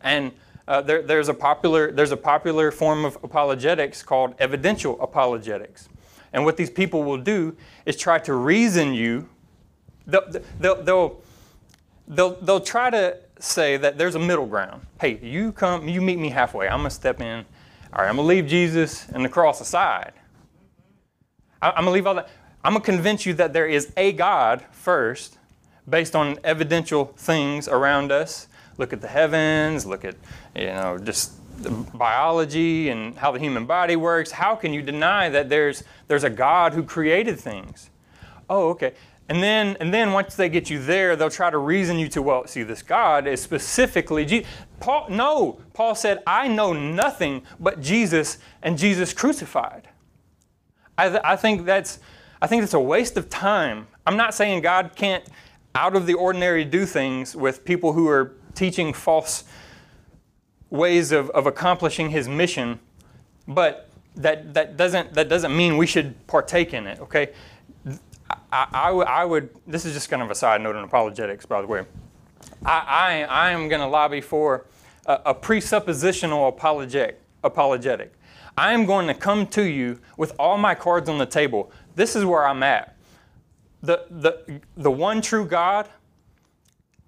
And 0.00 0.32
uh, 0.68 0.82
there, 0.82 1.02
there's 1.02 1.28
a 1.28 1.34
popular 1.34 1.92
there's 1.92 2.12
a 2.12 2.16
popular 2.16 2.70
form 2.70 3.04
of 3.04 3.16
apologetics 3.22 4.02
called 4.02 4.34
evidential 4.38 5.00
apologetics, 5.00 5.88
and 6.32 6.44
what 6.44 6.56
these 6.56 6.70
people 6.70 7.04
will 7.04 7.18
do 7.18 7.56
is 7.86 7.96
try 7.96 8.18
to 8.18 8.34
reason 8.34 8.92
you 8.92 9.28
They'll, 10.06 10.30
they'll, 10.60 10.82
they'll, 12.08 12.34
they'll, 12.40 12.60
try 12.60 12.90
to 12.90 13.18
say 13.40 13.76
that 13.76 13.98
there's 13.98 14.14
a 14.14 14.20
middle 14.20 14.46
ground. 14.46 14.82
Hey, 15.00 15.18
you 15.20 15.52
come, 15.52 15.88
you 15.88 16.00
meet 16.00 16.18
me 16.18 16.30
halfway. 16.30 16.68
I'm 16.68 16.78
going 16.78 16.90
to 16.90 16.94
step 16.94 17.20
in. 17.20 17.44
All 17.92 18.02
right, 18.02 18.08
I'm 18.08 18.16
going 18.16 18.24
to 18.26 18.34
leave 18.34 18.46
Jesus 18.46 19.08
and 19.08 19.24
the 19.24 19.28
cross 19.28 19.60
aside. 19.60 20.12
I, 21.60 21.70
I'm 21.70 21.84
going 21.84 21.86
to 21.86 21.90
leave 21.92 22.06
all 22.06 22.14
that. 22.14 22.28
I'm 22.62 22.72
going 22.72 22.82
to 22.82 22.86
convince 22.86 23.26
you 23.26 23.34
that 23.34 23.52
there 23.52 23.66
is 23.66 23.92
a 23.96 24.12
God 24.12 24.64
first, 24.70 25.38
based 25.88 26.16
on 26.16 26.38
evidential 26.44 27.06
things 27.16 27.68
around 27.68 28.12
us. 28.12 28.48
Look 28.78 28.92
at 28.92 29.00
the 29.00 29.08
heavens, 29.08 29.86
look 29.86 30.04
at, 30.04 30.16
you 30.54 30.66
know, 30.66 30.98
just 30.98 31.32
biology 31.96 32.90
and 32.90 33.16
how 33.16 33.32
the 33.32 33.38
human 33.38 33.66
body 33.66 33.96
works. 33.96 34.30
How 34.30 34.54
can 34.56 34.72
you 34.72 34.82
deny 34.82 35.28
that 35.30 35.48
there's, 35.48 35.84
there's 36.08 36.24
a 36.24 36.30
God 36.30 36.74
who 36.74 36.82
created 36.82 37.40
things? 37.40 37.90
Oh, 38.48 38.70
okay 38.70 38.94
And 39.28 39.42
then, 39.42 39.76
and 39.80 39.92
then 39.92 40.12
once 40.12 40.36
they 40.36 40.48
get 40.48 40.70
you 40.70 40.80
there, 40.80 41.16
they'll 41.16 41.30
try 41.30 41.50
to 41.50 41.58
reason 41.58 41.98
you 41.98 42.08
to, 42.10 42.22
well, 42.22 42.46
see, 42.46 42.62
this 42.62 42.82
God 42.82 43.26
is 43.26 43.42
specifically 43.42 44.24
Jesus. 44.24 44.48
Paul, 44.78 45.08
no, 45.10 45.58
Paul 45.72 45.94
said, 45.96 46.22
I 46.26 46.46
know 46.46 46.72
nothing 46.72 47.42
but 47.58 47.80
Jesus 47.80 48.38
and 48.62 48.78
Jesus 48.78 49.12
crucified. 49.12 49.88
I, 50.96 51.08
th- 51.08 51.20
I 51.24 51.34
think 51.36 51.66
that's, 51.66 51.98
I 52.40 52.46
think 52.46 52.62
that's 52.62 52.74
a 52.74 52.80
waste 52.80 53.16
of 53.16 53.28
time. 53.28 53.88
I'm 54.06 54.16
not 54.16 54.32
saying 54.32 54.62
God 54.62 54.92
can't, 54.94 55.24
out 55.74 55.96
of 55.96 56.06
the 56.06 56.14
ordinary, 56.14 56.64
do 56.64 56.86
things 56.86 57.34
with 57.34 57.64
people 57.64 57.92
who 57.92 58.08
are 58.08 58.36
teaching 58.54 58.92
false 58.92 59.44
ways 60.70 61.10
of, 61.12 61.30
of 61.30 61.46
accomplishing 61.46 62.10
His 62.10 62.28
mission, 62.28 62.78
but 63.48 63.90
that, 64.16 64.54
that 64.54 64.76
doesn't 64.76 65.12
that 65.14 65.28
doesn't 65.28 65.54
mean 65.54 65.76
we 65.76 65.86
should 65.86 66.26
partake 66.26 66.72
in 66.72 66.86
it. 66.86 66.98
Okay, 67.00 67.32
I, 68.52 69.24
would. 69.24 69.50
This 69.66 69.84
is 69.84 69.94
just 69.94 70.08
kind 70.08 70.22
of 70.22 70.30
a 70.30 70.34
side 70.34 70.60
note 70.60 70.76
on 70.76 70.84
apologetics, 70.84 71.46
by 71.46 71.60
the 71.60 71.66
way. 71.66 71.84
I, 72.64 73.26
I, 73.28 73.48
I 73.48 73.50
am 73.50 73.68
going 73.68 73.80
to 73.80 73.86
lobby 73.86 74.20
for 74.20 74.66
a, 75.06 75.20
a 75.26 75.34
presuppositional 75.34 76.48
apologetic. 76.48 77.20
Apologetic. 77.42 78.12
I 78.56 78.72
am 78.72 78.86
going 78.86 79.06
to 79.08 79.14
come 79.14 79.46
to 79.48 79.62
you 79.62 80.00
with 80.16 80.32
all 80.38 80.56
my 80.56 80.74
cards 80.74 81.08
on 81.08 81.18
the 81.18 81.26
table. 81.26 81.70
This 81.94 82.16
is 82.16 82.24
where 82.24 82.46
I'm 82.46 82.62
at. 82.62 82.96
The, 83.82 84.06
the, 84.10 84.60
the 84.76 84.90
one 84.90 85.20
true 85.20 85.46
God, 85.46 85.88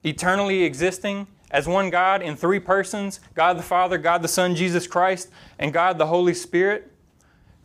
eternally 0.05 0.65
existing 0.65 1.27
as 1.51 1.67
one 1.67 1.89
God 1.89 2.23
in 2.23 2.37
three 2.37 2.61
persons 2.61 3.21
God 3.35 3.59
the 3.59 3.63
Father, 3.63 3.97
God 3.97 4.23
the 4.23 4.29
Son, 4.29 4.55
Jesus 4.55 4.87
Christ, 4.87 5.31
and 5.59 5.73
God 5.73 5.99
the 5.99 6.07
Holy 6.07 6.35
Spirit 6.35 6.93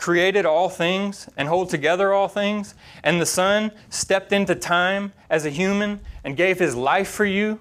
created 0.03 0.45
all 0.45 0.67
things 0.67 1.29
and 1.37 1.47
hold 1.47 1.69
together 1.69 2.11
all 2.11 2.27
things, 2.27 2.75
and 3.05 3.21
the 3.21 3.25
Son 3.25 3.71
stepped 3.87 4.33
into 4.33 4.53
time 4.53 5.13
as 5.29 5.45
a 5.45 5.49
human 5.49 5.97
and 6.25 6.35
gave 6.35 6.59
his 6.59 6.75
life 6.75 7.07
for 7.07 7.23
you. 7.23 7.57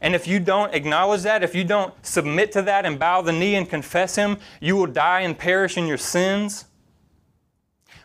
And 0.00 0.16
if 0.16 0.26
you 0.26 0.40
don't 0.40 0.74
acknowledge 0.74 1.22
that, 1.22 1.44
if 1.44 1.54
you 1.54 1.62
don't 1.62 1.94
submit 2.04 2.50
to 2.52 2.62
that 2.62 2.84
and 2.84 2.98
bow 2.98 3.22
the 3.22 3.30
knee 3.30 3.54
and 3.54 3.70
confess 3.70 4.16
Him, 4.16 4.38
you 4.60 4.74
will 4.74 4.88
die 4.88 5.20
and 5.20 5.38
perish 5.38 5.76
in 5.76 5.86
your 5.86 5.96
sins. 5.96 6.64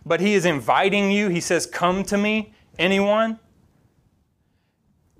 But 0.05 0.19
He 0.19 0.35
is 0.35 0.45
inviting 0.45 1.11
you. 1.11 1.29
He 1.29 1.41
says, 1.41 1.65
Come 1.65 2.03
to 2.03 2.19
me, 2.19 2.53
anyone. 2.77 3.39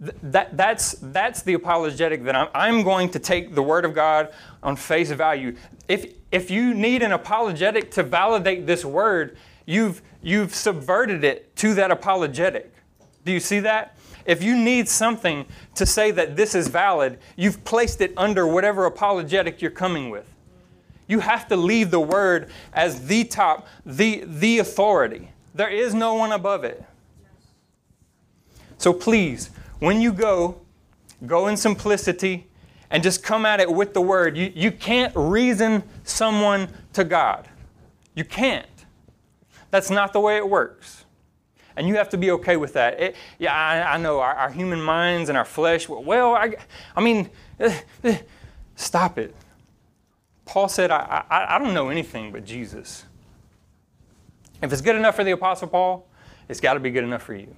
That, 0.02 0.58
that's, 0.58 0.94
that's 0.94 1.44
the 1.44 1.54
apologetic 1.54 2.24
that 2.24 2.36
I'm, 2.36 2.48
I'm 2.56 2.84
going 2.84 3.10
to 3.10 3.20
take 3.20 3.54
the 3.54 3.62
Word 3.62 3.86
of 3.86 3.94
God 3.94 4.34
on 4.64 4.76
face 4.76 5.12
value. 5.12 5.56
If, 5.88 6.14
if 6.32 6.50
you 6.50 6.74
need 6.74 7.04
an 7.04 7.12
apologetic 7.12 7.92
to 7.92 8.04
validate 8.04 8.66
this 8.66 8.84
word, 8.84 9.38
you've, 9.68 10.02
you've 10.24 10.56
subverted 10.56 11.24
it 11.24 11.56
to 11.58 11.76
that 11.76 11.92
apologetic. 11.92 12.74
Do 13.26 13.32
you 13.32 13.40
see 13.40 13.60
that? 13.60 13.96
If 14.26 14.42
you 14.42 14.58
need 14.58 14.90
something 14.90 15.46
to 15.76 15.86
say 15.86 16.10
that 16.12 16.36
this 16.36 16.56
is 16.56 16.68
valid, 16.68 17.20
you've 17.36 17.64
placed 17.64 18.02
it 18.02 18.14
under 18.18 18.48
whatever 18.48 18.86
apologetic 18.86 19.62
you're 19.62 19.72
coming 19.72 20.10
with. 20.10 20.26
You 21.08 21.20
have 21.20 21.48
to 21.50 21.56
leave 21.56 21.92
the 21.92 22.00
word 22.00 22.50
as 22.74 23.08
the 23.08 23.24
top, 23.26 23.68
the, 23.86 24.24
the 24.26 24.60
authority. 24.60 25.30
There 25.54 25.70
is 25.70 25.94
no 25.94 26.16
one 26.16 26.32
above 26.32 26.64
it. 26.64 26.84
So 28.78 28.94
please, 28.94 29.52
when 29.82 30.00
you 30.00 30.14
go, 30.14 30.62
go 31.26 31.48
in 31.48 31.58
simplicity 31.58 32.48
and 32.92 33.02
just 33.02 33.24
come 33.24 33.48
at 33.48 33.60
it 33.60 33.72
with 33.72 33.96
the 33.96 34.02
word. 34.02 34.38
You, 34.38 34.52
you 34.54 34.72
can't 34.72 35.12
reason 35.16 35.82
someone 36.04 36.70
to 36.94 37.04
God. 37.04 37.50
You 38.14 38.24
can't. 38.24 38.68
That's 39.72 39.90
not 39.90 40.14
the 40.14 40.20
way 40.20 40.38
it 40.38 40.48
works. 40.48 41.06
And 41.76 41.88
you 41.88 41.96
have 41.96 42.10
to 42.10 42.18
be 42.18 42.30
okay 42.30 42.58
with 42.58 42.74
that. 42.74 43.00
It, 43.00 43.16
yeah, 43.40 43.56
I, 43.56 43.96
I 43.96 43.98
know 43.98 44.20
our, 44.20 44.36
our, 44.36 44.52
human 44.52 44.80
minds 44.80 45.30
and 45.30 45.38
our 45.38 45.46
flesh, 45.46 45.90
well, 45.90 46.36
I, 46.36 46.54
I 46.96 47.02
mean, 47.02 47.32
uh, 47.60 47.74
uh, 48.04 48.18
stop 48.76 49.18
it. 49.18 49.34
Paul 50.46 50.68
said, 50.68 50.92
I, 50.92 51.24
I, 51.28 51.56
I 51.56 51.60
don't 51.60 51.74
know 51.74 51.90
anything 51.90 52.32
but 52.32 52.46
Jesus. 52.46 53.06
If 54.62 54.72
it's 54.72 54.82
good 54.82 54.96
enough 54.96 55.16
for 55.16 55.24
the 55.24 55.32
Apostle 55.32 55.70
Paul, 55.70 56.08
it's 56.48 56.60
got 56.60 56.76
to 56.76 56.80
be 56.80 56.92
good 56.92 57.04
enough 57.04 57.24
for 57.24 57.34
you. 57.34 57.56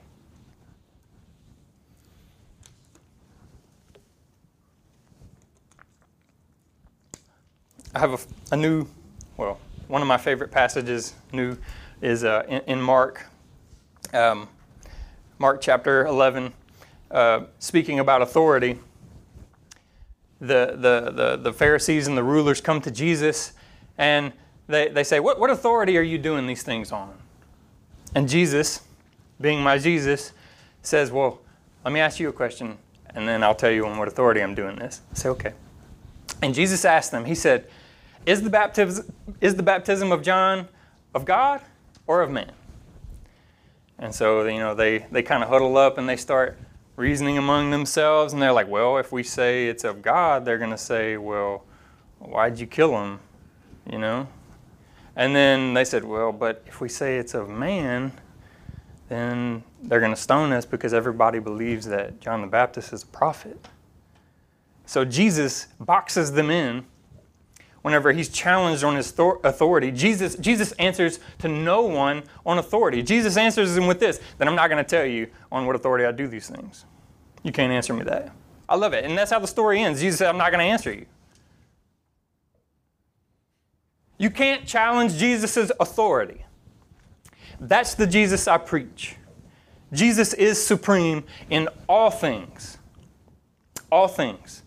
I 7.95 7.99
have 7.99 8.13
a, 8.13 8.55
a, 8.55 8.57
new, 8.57 8.87
well, 9.37 9.59
one 9.87 10.01
of 10.01 10.07
my 10.07 10.17
favorite 10.17 10.51
passages, 10.51 11.13
new, 11.31 11.55
is 12.01 12.23
uh, 12.23 12.43
in, 12.47 12.61
in, 12.61 12.81
Mark, 12.81 13.27
um, 14.13 14.47
Mark 15.37 15.61
chapter 15.61 16.05
11, 16.07 16.53
uh, 17.11 17.41
speaking 17.59 17.99
about 17.99 18.23
authority. 18.23 18.79
The, 20.41 20.75
the, 20.75 21.11
the, 21.11 21.39
the 21.41 21.53
Pharisees 21.53 22.07
and 22.07 22.17
the 22.17 22.23
rulers 22.23 22.61
come 22.61 22.81
to 22.81 22.91
Jesus 22.91 23.53
and 23.97 24.33
they, 24.67 24.89
they 24.89 25.03
say, 25.03 25.19
what, 25.19 25.39
what 25.39 25.51
authority 25.51 25.97
are 25.97 26.01
you 26.01 26.17
doing 26.17 26.47
these 26.47 26.63
things 26.63 26.91
on? 26.91 27.13
And 28.15 28.27
Jesus, 28.27 28.81
being 29.39 29.61
my 29.61 29.77
Jesus, 29.77 30.33
says, 30.81 31.11
Well, 31.11 31.41
let 31.83 31.93
me 31.93 31.99
ask 31.99 32.19
you 32.19 32.29
a 32.29 32.33
question, 32.33 32.77
and 33.13 33.27
then 33.27 33.43
I'll 33.43 33.55
tell 33.55 33.71
you 33.71 33.85
on 33.85 33.97
what 33.97 34.07
authority 34.07 34.41
I'm 34.41 34.55
doing 34.55 34.75
this. 34.77 35.01
I 35.11 35.15
say, 35.15 35.29
Okay. 35.29 35.53
And 36.41 36.53
Jesus 36.53 36.85
asked 36.85 37.11
them, 37.11 37.25
He 37.25 37.35
said, 37.35 37.67
is 38.25 38.41
the, 38.41 38.49
baptism, 38.49 39.11
is 39.41 39.55
the 39.55 39.63
baptism 39.63 40.11
of 40.11 40.21
John 40.21 40.67
of 41.13 41.25
God 41.25 41.61
or 42.07 42.21
of 42.21 42.31
man? 42.31 42.51
And 43.99 44.13
so, 44.13 44.45
you 44.45 44.59
know, 44.59 44.73
they, 44.75 45.05
they 45.11 45.23
kind 45.23 45.43
of 45.43 45.49
huddle 45.49 45.77
up 45.77 45.97
and 45.97 46.07
they 46.07 46.17
start 46.17 46.57
reasoning 46.95 47.37
among 47.37 47.71
themselves. 47.71 48.33
And 48.33 48.41
they're 48.41 48.53
like, 48.53 48.67
well, 48.67 48.97
if 48.97 49.11
we 49.11 49.23
say 49.23 49.67
it's 49.67 49.83
of 49.83 50.01
God, 50.01 50.45
they're 50.45 50.57
going 50.57 50.71
to 50.71 50.77
say, 50.77 51.17
well, 51.17 51.63
why'd 52.19 52.59
you 52.59 52.67
kill 52.67 52.97
him? 53.01 53.19
You 53.89 53.99
know? 53.99 54.27
And 55.15 55.35
then 55.35 55.73
they 55.73 55.85
said, 55.85 56.03
well, 56.03 56.31
but 56.31 56.63
if 56.65 56.81
we 56.81 56.89
say 56.89 57.17
it's 57.17 57.33
of 57.33 57.49
man, 57.49 58.11
then 59.09 59.63
they're 59.83 59.99
going 59.99 60.13
to 60.13 60.19
stone 60.19 60.51
us 60.51 60.65
because 60.65 60.93
everybody 60.93 61.39
believes 61.39 61.85
that 61.87 62.19
John 62.19 62.41
the 62.41 62.47
Baptist 62.47 62.93
is 62.93 63.03
a 63.03 63.07
prophet. 63.07 63.67
So 64.85 65.05
Jesus 65.05 65.67
boxes 65.79 66.31
them 66.31 66.49
in 66.49 66.85
whenever 67.83 68.11
he's 68.11 68.29
challenged 68.29 68.83
on 68.83 68.95
his 68.95 69.13
authority. 69.17 69.91
Jesus, 69.91 70.35
Jesus 70.35 70.71
answers 70.73 71.19
to 71.39 71.47
no 71.47 71.83
one 71.83 72.23
on 72.45 72.57
authority. 72.57 73.03
Jesus 73.03 73.37
answers 73.37 73.77
him 73.77 73.85
with 73.85 73.99
this 73.99 74.19
that 74.39 74.47
I'm 74.47 74.55
not 74.55 74.69
going 74.69 74.83
to 74.83 74.89
tell 74.89 75.05
you 75.05 75.27
on 75.51 75.67
what 75.67 75.75
authority 75.75 76.05
I 76.05 76.11
do 76.11 76.27
these 76.27 76.49
things. 76.49 76.85
You 77.43 77.51
can't 77.51 77.71
answer 77.71 77.93
me 77.93 78.03
that. 78.05 78.33
I 78.67 78.75
love 78.75 78.93
it. 78.93 79.05
And 79.05 79.17
that's 79.17 79.31
how 79.31 79.39
the 79.39 79.47
story 79.47 79.81
ends. 79.81 79.99
Jesus 79.99 80.17
said, 80.17 80.29
I'm 80.29 80.37
not 80.37 80.51
going 80.51 80.65
to 80.65 80.71
answer 80.71 80.91
you. 80.91 81.05
You 84.17 84.29
can't 84.29 84.65
challenge 84.65 85.17
Jesus' 85.17 85.69
authority. 85.79 86.45
That's 87.59 87.93
the 87.95 88.07
Jesus 88.07 88.47
I 88.47 88.57
preach. 88.57 89.17
Jesus 89.91 90.33
is 90.33 90.63
supreme 90.65 91.23
in 91.49 91.67
all 91.87 92.09
things. 92.09 92.77
All 93.91 94.07
things. 94.07 94.62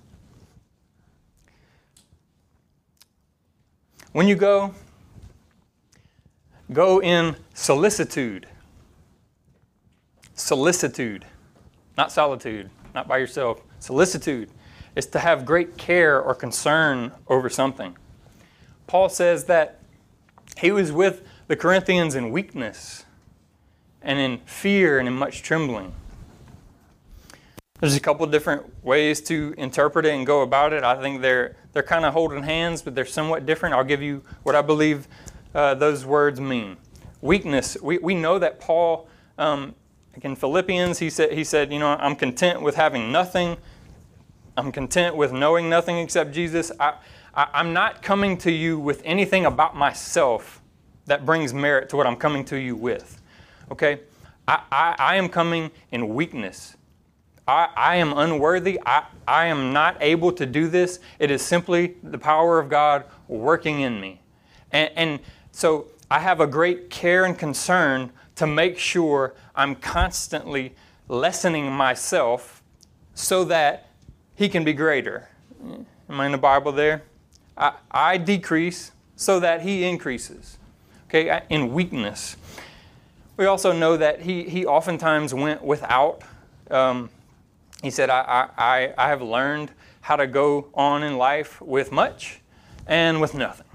When 4.17 4.27
you 4.27 4.35
go, 4.35 4.75
go 6.73 7.03
in 7.03 7.37
solicitude. 7.53 8.47
Solicitude, 10.33 11.27
not 11.99 12.11
solitude, 12.11 12.71
not 12.95 13.07
by 13.09 13.19
yourself. 13.19 13.61
Solicitude 13.79 14.49
is 14.95 15.05
to 15.09 15.19
have 15.19 15.45
great 15.45 15.77
care 15.77 16.19
or 16.19 16.35
concern 16.35 17.13
over 17.29 17.51
something. 17.51 17.95
Paul 18.87 19.11
says 19.11 19.45
that 19.45 19.81
he 20.57 20.73
was 20.73 20.93
with 20.93 21.23
the 21.47 21.55
Corinthians 21.55 22.15
in 22.15 22.31
weakness 22.31 23.05
and 24.01 24.19
in 24.19 24.39
fear 24.47 24.99
and 24.99 25.07
in 25.07 25.13
much 25.13 25.43
trembling. 25.43 25.93
There's 27.81 27.95
a 27.95 28.01
couple 28.01 28.27
different 28.27 28.83
ways 28.83 29.21
to 29.23 29.55
interpret 29.59 30.07
it 30.07 30.15
and 30.15 30.27
go 30.27 30.41
about 30.41 30.73
it. 30.73 30.83
I 30.83 31.01
think 31.01 31.21
they're 31.21 31.57
they're 31.75 31.83
kind 31.83 32.07
of 32.07 32.15
holding 32.15 32.43
hands, 32.43 32.81
but 32.81 32.95
they're 32.95 33.05
somewhat 33.05 33.45
different. 33.45 33.75
I'll 33.75 33.85
give 33.85 34.01
you 34.01 34.23
what 34.45 34.55
I 34.55 34.63
believe 34.63 35.07
uh, 35.55 35.75
those 35.75 36.07
words 36.07 36.41
mean. 36.41 36.79
Weakness. 37.21 37.77
We, 37.83 37.99
we 37.99 38.15
know 38.15 38.39
that 38.39 38.61
Paul, 38.61 39.09
um, 39.37 39.75
in 40.23 40.37
Philippians, 40.37 40.99
he 40.99 41.11
said, 41.11 41.33
he 41.33 41.45
said, 41.45 41.71
you 41.71 41.79
know, 41.79 41.89
I'm 41.89 42.17
content 42.17 42.63
with 42.63 42.77
having 42.77 43.13
nothing. 43.13 43.59
I'm 44.57 44.73
content 44.73 45.17
with 45.17 45.33
knowing 45.33 45.69
nothing 45.69 45.99
except 45.99 46.33
Jesus. 46.33 46.73
I, 46.81 46.95
I, 47.35 47.49
I'm 47.53 47.75
not 47.75 48.03
coming 48.03 48.39
to 48.39 48.51
you 48.51 48.79
with 48.79 49.03
anything 49.05 49.45
about 49.45 49.77
myself 49.77 50.63
that 51.05 51.27
brings 51.27 51.53
merit 51.53 51.91
to 51.91 51.97
what 51.97 52.07
I'm 52.07 52.17
coming 52.17 52.45
to 52.47 52.57
you 52.57 52.75
with. 52.75 53.21
Okay? 53.71 54.01
I, 54.49 54.63
I, 54.73 54.95
I 54.99 55.17
am 55.17 55.29
coming 55.29 55.71
in 55.91 56.15
weakness. 56.15 56.76
I, 57.49 57.69
I 57.77 57.97
am 57.97 58.13
unworthy. 58.17 58.81
I, 58.85 59.05
I 59.27 59.47
am 59.47 59.73
not 59.73 59.97
able 60.01 60.33
to 60.33 60.47
do 60.47 60.69
this. 60.69 60.99
It 61.19 61.31
is 61.31 61.43
simply 61.43 61.97
the 62.03 62.19
power 62.19 62.59
of 62.59 62.69
God 62.69 63.05
working 63.29 63.81
in 63.81 64.01
me. 64.01 64.21
And, 64.73 64.91
and 64.97 65.21
so 65.53 65.89
I 66.11 66.21
have 66.21 66.41
a 66.41 66.47
great 66.47 66.91
care 66.91 67.25
and 67.25 67.39
concern 67.39 68.11
to 68.37 68.47
make 68.47 68.79
sure 68.79 69.35
I'm 69.55 69.75
constantly 69.77 70.75
lessening 71.09 71.71
myself 71.71 72.63
so 73.15 73.45
that 73.45 73.91
He 74.35 74.49
can 74.49 74.65
be 74.65 74.73
greater. 74.73 75.29
Am 76.09 76.21
I 76.21 76.27
in 76.27 76.33
the 76.33 76.39
Bible 76.39 76.73
there? 76.73 77.03
I, 77.57 77.75
I 77.91 78.19
decrease 78.19 78.93
so 79.15 79.41
that 79.41 79.63
He 79.63 79.85
increases. 79.85 80.59
Okay, 81.09 81.41
in 81.49 81.73
weakness. 81.73 82.37
We 83.37 83.47
also 83.47 83.73
know 83.73 83.97
that 83.97 84.23
He, 84.23 84.43
he 84.49 84.67
oftentimes 84.67 85.33
went 85.33 85.63
without. 85.63 86.23
Um, 86.71 87.11
he 87.87 87.91
said, 87.91 88.11
I, 88.11 88.49
I, 88.59 88.93
I 88.99 89.09
have 89.09 89.23
learned 89.23 89.71
how 90.01 90.17
to 90.17 90.27
go 90.27 90.69
on 90.75 91.03
in 91.03 91.17
life 91.17 91.61
with 91.63 91.93
much 91.93 92.41
and 92.87 93.21
with 93.21 93.33
nothing. 93.33 93.67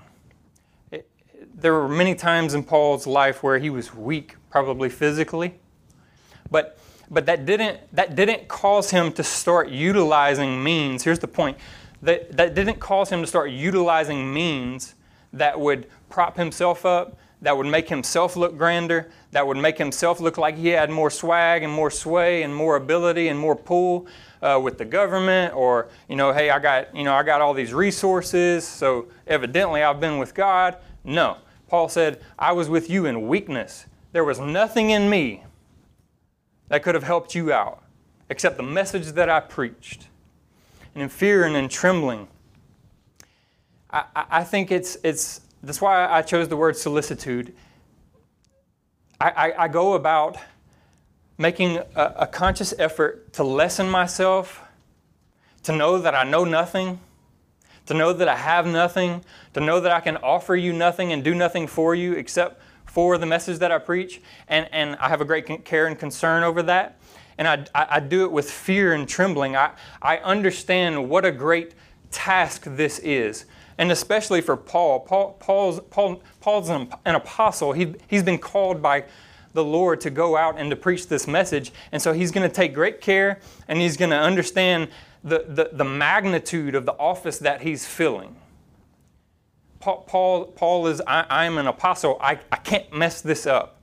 It, 0.92 1.10
there 1.56 1.74
were 1.74 1.88
many 1.88 2.14
times 2.14 2.54
in 2.54 2.64
Paul's 2.64 3.08
life 3.08 3.42
where 3.42 3.58
he 3.58 3.70
was 3.70 3.96
weak, 3.96 4.36
probably 4.50 4.90
physically, 4.90 5.56
but, 6.50 6.78
but 7.10 7.26
that, 7.26 7.46
didn't, 7.46 7.80
that 7.96 8.16
didn't 8.16 8.48
cause 8.50 8.92
him 8.92 9.14
to 9.14 9.24
start 9.24 9.70
utilizing 9.70 10.62
means. 10.62 11.04
Here's 11.04 11.20
the 11.20 11.28
point 11.28 11.58
that, 12.02 12.36
that 12.36 12.54
didn't 12.54 12.80
cause 12.80 13.10
him 13.10 13.22
to 13.22 13.28
start 13.28 13.52
utilizing 13.52 14.34
means 14.34 14.96
that 15.34 15.58
would 15.58 15.88
prop 16.10 16.36
himself 16.36 16.86
up, 16.86 17.18
that 17.42 17.58
would 17.58 17.68
make 17.68 17.90
himself 17.90 18.36
look 18.36 18.58
grander, 18.58 19.10
that 19.32 19.46
would 19.46 19.58
make 19.58 19.78
himself 19.78 20.20
look 20.20 20.38
like 20.38 20.56
he 20.56 20.68
had 20.68 20.90
more 20.90 21.10
swag 21.10 21.64
and 21.64 21.74
more 21.74 21.90
sway 21.90 22.44
and 22.44 22.56
more 22.56 22.76
ability 22.76 23.30
and 23.30 23.40
more 23.40 23.56
pull 23.56 24.08
uh, 24.42 24.60
with 24.62 24.78
the 24.78 24.86
government 24.86 25.54
or 25.56 25.88
you 26.08 26.16
know 26.16 26.34
hey 26.34 26.50
i 26.50 26.60
got 26.60 26.96
you 26.96 27.04
know 27.04 27.14
i 27.14 27.24
got 27.24 27.42
all 27.42 27.54
these 27.54 27.74
resources 27.74 28.68
so 28.68 29.08
evidently 29.28 29.84
i've 29.84 30.00
been 30.00 30.18
with 30.18 30.34
god. 30.34 30.78
No. 31.04 31.38
Paul 31.68 31.90
said 31.90 32.22
i 32.38 32.52
was 32.52 32.70
with 32.70 32.90
you 32.90 33.06
in 33.06 33.28
weakness. 33.28 33.86
There 34.12 34.24
was 34.24 34.40
nothing 34.40 34.90
in 34.90 35.10
me 35.10 35.44
that 36.68 36.84
could 36.84 36.96
have 36.96 37.04
helped 37.04 37.34
you 37.34 37.52
out 37.52 37.84
except 38.30 38.58
the 38.58 38.64
message 38.64 39.08
that 39.14 39.30
i 39.30 39.40
preached. 39.40 40.08
And 40.94 41.04
in 41.04 41.10
fear 41.10 41.46
and 41.46 41.56
in 41.56 41.70
trembling 41.70 42.28
i, 43.92 44.04
I 44.16 44.44
think 44.44 44.72
it's 44.72 44.98
it's 45.04 45.42
that's 45.64 45.82
why 45.82 46.08
i 46.12 46.22
chose 46.22 46.48
the 46.48 46.58
word 46.58 46.76
solicitude 46.76 47.54
I, 49.22 49.30
I, 49.30 49.64
I 49.66 49.68
go 49.68 49.94
about 49.94 50.38
making 51.38 51.78
a, 51.78 52.14
a 52.18 52.28
conscious 52.28 52.74
effort 52.80 53.34
to 53.34 53.44
lessen 53.44 53.88
myself, 53.88 54.62
to 55.64 55.72
know 55.72 56.00
that 56.00 56.16
I 56.16 56.24
know 56.24 56.44
nothing, 56.44 57.00
to 57.86 57.94
know 57.94 58.14
that 58.14 58.28
I 58.28 58.36
have 58.36 58.66
nothing, 58.66 59.24
to 59.54 59.60
know 59.60 59.80
that 59.80 59.92
I 59.92 60.00
can 60.00 60.18
offer 60.18 60.56
you 60.56 60.74
nothing 60.74 61.14
and 61.14 61.24
do 61.24 61.36
nothing 61.36 61.68
for 61.68 61.94
you 61.94 62.14
except 62.14 62.64
for 62.86 63.20
the 63.20 63.28
message 63.28 63.60
that 63.60 63.72
I 63.72 63.78
preach. 63.78 64.22
And, 64.48 64.68
and 64.72 64.96
I 64.96 65.10
have 65.10 65.22
a 65.22 65.26
great 65.26 65.66
care 65.66 65.86
and 65.86 66.00
concern 66.00 66.42
over 66.42 66.64
that. 66.64 67.00
And 67.38 67.48
I, 67.48 67.66
I, 67.76 67.88
I 67.98 68.00
do 68.00 68.24
it 68.24 68.32
with 68.32 68.50
fear 68.50 68.94
and 68.94 69.08
trembling. 69.08 69.56
I, 69.56 69.74
I 70.02 70.18
understand 70.18 71.10
what 71.10 71.26
a 71.26 71.32
great 71.32 71.76
task 72.10 72.64
this 72.66 72.98
is. 73.00 73.46
And 73.82 73.92
especially 73.92 74.42
for 74.42 74.56
Paul. 74.56 75.00
Paul 75.00 75.38
Paul's, 75.40 75.80
Paul, 75.90 76.22
Paul's 76.40 76.70
an, 76.70 76.88
an 77.04 77.16
apostle. 77.16 77.74
He, 77.74 77.96
he's 78.08 78.22
been 78.22 78.38
called 78.38 78.80
by 78.80 79.06
the 79.54 79.64
Lord 79.64 80.02
to 80.02 80.12
go 80.12 80.38
out 80.38 80.60
and 80.60 80.70
to 80.70 80.76
preach 80.76 81.08
this 81.08 81.26
message. 81.26 81.72
And 81.92 82.00
so 82.00 82.14
he's 82.14 82.30
going 82.30 82.48
to 82.48 82.56
take 82.56 82.76
great 82.76 83.02
care 83.02 83.40
and 83.68 83.82
he's 83.82 83.98
going 83.98 84.12
to 84.12 84.20
understand 84.20 84.90
the, 85.24 85.46
the, 85.48 85.72
the, 85.74 85.84
magnitude 85.84 86.76
of 86.76 86.86
the 86.86 86.94
office 86.94 87.40
that 87.40 87.64
he's 87.64 87.84
filling. 87.84 88.36
Paul, 89.80 90.04
Paul, 90.08 90.46
Paul 90.46 90.86
is, 90.86 91.02
I, 91.08 91.26
I 91.28 91.46
am 91.46 91.58
an 91.58 91.66
apostle. 91.66 92.20
I, 92.22 92.38
I 92.52 92.58
can't 92.58 92.94
mess 92.94 93.22
this 93.22 93.48
up. 93.48 93.82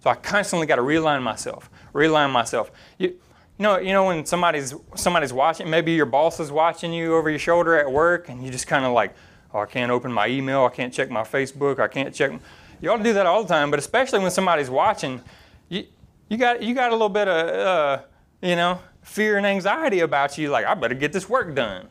So 0.00 0.10
I 0.10 0.14
constantly 0.16 0.66
got 0.66 0.76
to 0.76 0.82
realign 0.82 1.22
myself, 1.22 1.70
realign 1.94 2.30
myself. 2.30 2.70
You, 2.98 3.08
you, 3.08 3.16
know, 3.60 3.78
you 3.78 3.94
know 3.94 4.04
when 4.04 4.26
somebody's, 4.26 4.74
somebody's 4.94 5.32
watching, 5.32 5.70
maybe 5.70 5.92
your 5.92 6.04
boss 6.04 6.38
is 6.38 6.52
watching 6.52 6.92
you 6.92 7.16
over 7.16 7.30
your 7.30 7.38
shoulder 7.38 7.78
at 7.78 7.90
work 7.90 8.28
and 8.28 8.44
you 8.44 8.50
just 8.50 8.66
kind 8.66 8.84
of 8.84 8.92
like, 8.92 9.14
oh, 9.52 9.60
I 9.60 9.66
can't 9.66 9.90
open 9.90 10.12
my 10.12 10.28
email, 10.28 10.64
I 10.64 10.70
can't 10.70 10.92
check 10.92 11.10
my 11.10 11.22
Facebook, 11.22 11.78
I 11.78 11.88
can't 11.88 12.14
check. 12.14 12.32
You 12.80 12.90
ought 12.90 12.98
to 12.98 13.04
do 13.04 13.12
that 13.14 13.26
all 13.26 13.42
the 13.42 13.48
time, 13.48 13.70
but 13.70 13.78
especially 13.78 14.20
when 14.20 14.30
somebody's 14.30 14.70
watching, 14.70 15.20
you, 15.68 15.84
you, 16.28 16.36
got, 16.36 16.62
you 16.62 16.74
got 16.74 16.90
a 16.90 16.94
little 16.94 17.08
bit 17.08 17.26
of, 17.28 17.48
uh, 17.48 18.02
you 18.40 18.56
know, 18.56 18.80
fear 19.02 19.36
and 19.36 19.46
anxiety 19.46 20.00
about 20.00 20.38
you, 20.38 20.50
like, 20.50 20.66
I 20.66 20.74
better 20.74 20.94
get 20.94 21.12
this 21.12 21.28
work 21.28 21.54
done. 21.54 21.88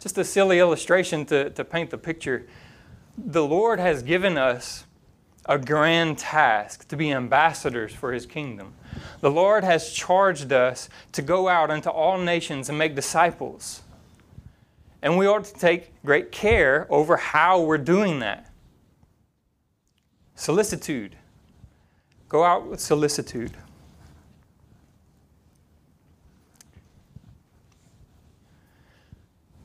Just 0.00 0.18
a 0.18 0.24
silly 0.24 0.58
illustration 0.58 1.24
to, 1.26 1.50
to 1.50 1.64
paint 1.64 1.90
the 1.90 1.98
picture. 1.98 2.46
The 3.18 3.44
Lord 3.44 3.78
has 3.78 4.02
given 4.02 4.38
us 4.38 4.84
a 5.46 5.58
grand 5.58 6.18
task 6.18 6.88
to 6.88 6.96
be 6.96 7.12
ambassadors 7.12 7.92
for 7.92 8.12
His 8.12 8.26
kingdom. 8.26 8.74
The 9.20 9.30
Lord 9.30 9.64
has 9.64 9.92
charged 9.92 10.52
us 10.52 10.88
to 11.12 11.22
go 11.22 11.48
out 11.48 11.70
into 11.70 11.90
all 11.90 12.18
nations 12.18 12.68
and 12.68 12.78
make 12.78 12.94
disciples. 12.94 13.82
And 15.02 15.18
we 15.18 15.26
ought 15.26 15.44
to 15.44 15.54
take 15.54 15.92
great 16.04 16.30
care 16.30 16.86
over 16.88 17.16
how 17.16 17.60
we're 17.60 17.78
doing 17.78 18.20
that. 18.20 18.50
Solicitude. 20.36 21.16
Go 22.28 22.44
out 22.44 22.66
with 22.68 22.80
solicitude. 22.80 23.52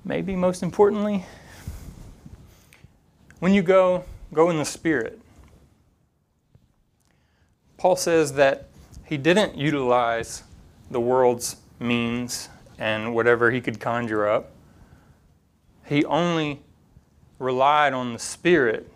Maybe 0.04 0.36
most 0.36 0.64
importantly, 0.64 1.26
when 3.40 3.54
you 3.54 3.62
go, 3.62 4.06
go 4.34 4.50
in 4.50 4.58
the 4.58 4.66
Spirit. 4.66 5.20
Paul 7.78 7.96
says 7.96 8.34
that 8.34 8.70
he 9.06 9.18
didn't 9.18 9.56
utilize 9.56 10.44
the 10.90 11.00
world's 11.00 11.58
means 11.80 12.50
and 12.80 13.14
whatever 13.14 13.52
he 13.52 13.62
could 13.62 13.80
conjure 13.80 14.28
up. 14.28 14.52
He 15.88 16.04
only 16.06 16.62
relied 17.40 17.94
on 17.94 18.14
the 18.14 18.20
Spirit 18.20 18.92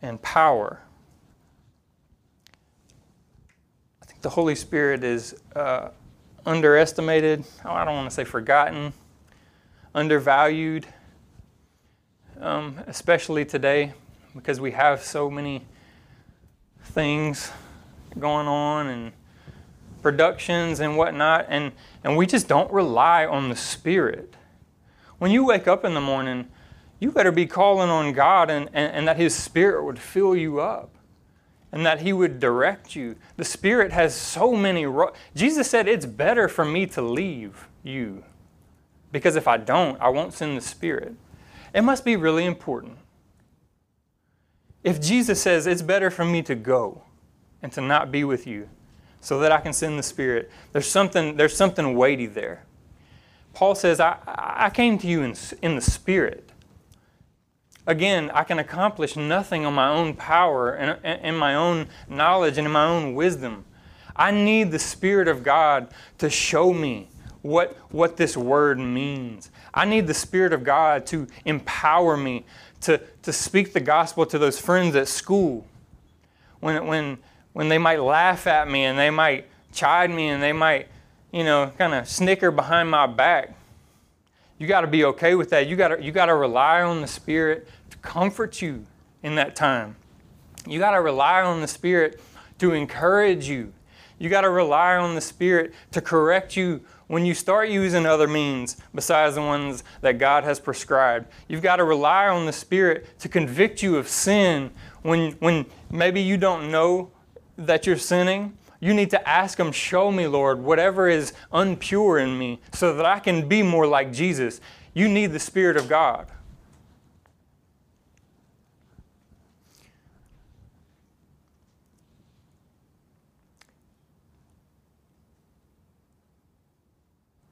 and 0.00 0.22
power. 0.22 0.80
I 4.00 4.04
think 4.04 4.22
the 4.22 4.30
Holy 4.30 4.54
Spirit 4.54 5.02
is 5.02 5.34
uh, 5.56 5.88
underestimated. 6.46 7.44
Oh, 7.64 7.72
I 7.72 7.84
don't 7.84 7.94
want 7.94 8.08
to 8.08 8.14
say 8.14 8.24
forgotten, 8.24 8.92
undervalued, 9.94 10.86
um, 12.40 12.78
especially 12.86 13.44
today 13.44 13.92
because 14.34 14.60
we 14.60 14.70
have 14.70 15.02
so 15.02 15.28
many 15.28 15.64
things 16.84 17.50
going 18.18 18.46
on 18.46 18.86
and 18.86 19.12
productions 20.02 20.80
and 20.80 20.96
whatnot, 20.96 21.46
and, 21.48 21.72
and 22.04 22.16
we 22.16 22.26
just 22.26 22.46
don't 22.48 22.72
rely 22.72 23.26
on 23.26 23.48
the 23.48 23.56
Spirit. 23.56 24.34
When 25.22 25.30
you 25.30 25.44
wake 25.44 25.68
up 25.68 25.84
in 25.84 25.94
the 25.94 26.00
morning, 26.00 26.48
you 26.98 27.12
better 27.12 27.30
be 27.30 27.46
calling 27.46 27.88
on 27.88 28.12
God 28.12 28.50
and, 28.50 28.68
and, 28.72 28.92
and, 28.92 29.06
that 29.06 29.16
His 29.16 29.32
Spirit 29.32 29.84
would 29.84 30.00
fill 30.00 30.34
you 30.34 30.58
up 30.58 30.96
and 31.70 31.86
that 31.86 32.00
He 32.00 32.12
would 32.12 32.40
direct 32.40 32.96
you. 32.96 33.14
The 33.36 33.44
Spirit 33.44 33.92
has 33.92 34.16
so 34.16 34.56
many. 34.56 34.84
Ro- 34.84 35.12
Jesus 35.36 35.70
said, 35.70 35.86
It's 35.86 36.06
better 36.06 36.48
for 36.48 36.64
me 36.64 36.86
to 36.86 37.02
leave 37.02 37.68
you 37.84 38.24
because 39.12 39.36
if 39.36 39.46
I 39.46 39.58
don't, 39.58 39.96
I 40.00 40.08
won't 40.08 40.32
send 40.32 40.56
the 40.56 40.60
Spirit. 40.60 41.14
It 41.72 41.82
must 41.82 42.04
be 42.04 42.16
really 42.16 42.44
important. 42.44 42.98
If 44.82 45.00
Jesus 45.00 45.40
says, 45.40 45.68
It's 45.68 45.82
better 45.82 46.10
for 46.10 46.24
me 46.24 46.42
to 46.42 46.56
go 46.56 47.02
and 47.62 47.70
to 47.74 47.80
not 47.80 48.10
be 48.10 48.24
with 48.24 48.44
you 48.44 48.68
so 49.20 49.38
that 49.38 49.52
I 49.52 49.60
can 49.60 49.72
send 49.72 50.00
the 50.00 50.02
Spirit, 50.02 50.50
there's 50.72 50.90
something, 50.90 51.36
there's 51.36 51.56
something 51.56 51.94
weighty 51.94 52.26
there. 52.26 52.64
Paul 53.54 53.74
says, 53.74 54.00
I, 54.00 54.16
I 54.26 54.70
came 54.70 54.98
to 54.98 55.06
you 55.06 55.22
in, 55.22 55.34
in 55.60 55.74
the 55.74 55.80
Spirit. 55.80 56.50
Again, 57.86 58.30
I 58.32 58.44
can 58.44 58.58
accomplish 58.58 59.16
nothing 59.16 59.66
on 59.66 59.74
my 59.74 59.88
own 59.88 60.14
power 60.14 60.72
and, 60.72 60.98
and 61.04 61.38
my 61.38 61.54
own 61.54 61.88
knowledge 62.08 62.56
and 62.56 62.66
in 62.66 62.72
my 62.72 62.86
own 62.86 63.14
wisdom. 63.14 63.64
I 64.14 64.30
need 64.30 64.70
the 64.70 64.78
Spirit 64.78 65.28
of 65.28 65.42
God 65.42 65.88
to 66.18 66.30
show 66.30 66.72
me 66.72 67.08
what, 67.42 67.76
what 67.90 68.16
this 68.16 68.36
word 68.36 68.78
means. 68.78 69.50
I 69.74 69.84
need 69.84 70.06
the 70.06 70.14
Spirit 70.14 70.52
of 70.52 70.62
God 70.62 71.06
to 71.06 71.26
empower 71.44 72.16
me 72.16 72.44
to, 72.82 73.00
to 73.22 73.32
speak 73.32 73.72
the 73.72 73.80
gospel 73.80 74.26
to 74.26 74.38
those 74.38 74.58
friends 74.58 74.94
at 74.94 75.08
school. 75.08 75.66
When, 76.60 76.86
when, 76.86 77.18
when 77.52 77.68
they 77.68 77.78
might 77.78 78.00
laugh 78.00 78.46
at 78.46 78.68
me 78.68 78.84
and 78.84 78.98
they 78.98 79.10
might 79.10 79.46
chide 79.72 80.10
me 80.10 80.28
and 80.28 80.42
they 80.42 80.52
might, 80.52 80.88
you 81.32 81.44
know, 81.44 81.72
kind 81.78 81.94
of 81.94 82.08
snicker 82.08 82.50
behind 82.50 82.90
my 82.90 83.06
back. 83.06 83.56
You 84.58 84.66
got 84.68 84.82
to 84.82 84.86
be 84.86 85.04
okay 85.06 85.34
with 85.34 85.50
that. 85.50 85.66
You 85.66 85.74
got 85.74 85.88
to 85.88 86.02
you 86.02 86.12
got 86.12 86.26
to 86.26 86.34
rely 86.34 86.82
on 86.82 87.00
the 87.00 87.06
Spirit 87.06 87.66
to 87.90 87.96
comfort 87.98 88.62
you 88.62 88.86
in 89.22 89.34
that 89.34 89.56
time. 89.56 89.96
You 90.66 90.78
got 90.78 90.92
to 90.92 91.00
rely 91.00 91.42
on 91.42 91.60
the 91.60 91.66
Spirit 91.66 92.20
to 92.58 92.72
encourage 92.72 93.48
you. 93.48 93.72
You 94.18 94.28
got 94.28 94.42
to 94.42 94.50
rely 94.50 94.94
on 94.94 95.16
the 95.16 95.20
Spirit 95.20 95.74
to 95.90 96.00
correct 96.00 96.56
you 96.56 96.82
when 97.08 97.26
you 97.26 97.34
start 97.34 97.68
using 97.68 98.06
other 98.06 98.28
means 98.28 98.76
besides 98.94 99.34
the 99.34 99.40
ones 99.42 99.82
that 100.00 100.18
God 100.18 100.44
has 100.44 100.60
prescribed. 100.60 101.26
You've 101.48 101.62
got 101.62 101.76
to 101.76 101.84
rely 101.84 102.28
on 102.28 102.46
the 102.46 102.52
Spirit 102.52 103.18
to 103.18 103.28
convict 103.28 103.82
you 103.82 103.96
of 103.96 104.06
sin 104.06 104.70
when, 105.02 105.32
when 105.32 105.66
maybe 105.90 106.22
you 106.22 106.36
don't 106.36 106.70
know 106.70 107.10
that 107.58 107.86
you're 107.86 107.96
sinning, 107.96 108.56
you 108.82 108.92
need 108.92 109.10
to 109.10 109.28
ask 109.28 109.60
Him, 109.60 109.70
Show 109.70 110.10
me, 110.10 110.26
Lord, 110.26 110.60
whatever 110.60 111.08
is 111.08 111.32
unpure 111.52 112.20
in 112.20 112.36
me 112.36 112.60
so 112.74 112.92
that 112.96 113.06
I 113.06 113.20
can 113.20 113.46
be 113.48 113.62
more 113.62 113.86
like 113.86 114.12
Jesus. 114.12 114.60
You 114.92 115.08
need 115.08 115.26
the 115.26 115.38
Spirit 115.38 115.76
of 115.76 115.88
God. 115.88 116.26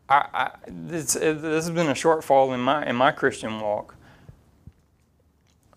I, 0.08 0.26
I, 0.34 0.50
this, 0.66 1.12
this 1.14 1.64
has 1.64 1.70
been 1.70 1.86
a 1.86 1.92
shortfall 1.92 2.52
in 2.52 2.58
my 2.58 2.84
in 2.84 2.96
my 2.96 3.12
Christian 3.12 3.60
walk. 3.60 3.94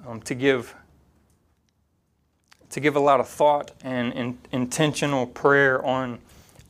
Um, 0.08 0.20
to 0.22 0.34
give 0.34 0.76
to 2.74 2.80
give 2.80 2.96
a 2.96 3.00
lot 3.00 3.20
of 3.20 3.28
thought 3.28 3.72
and 3.84 4.12
in, 4.14 4.38
intentional 4.52 5.28
prayer 5.28 5.84
on 5.86 6.18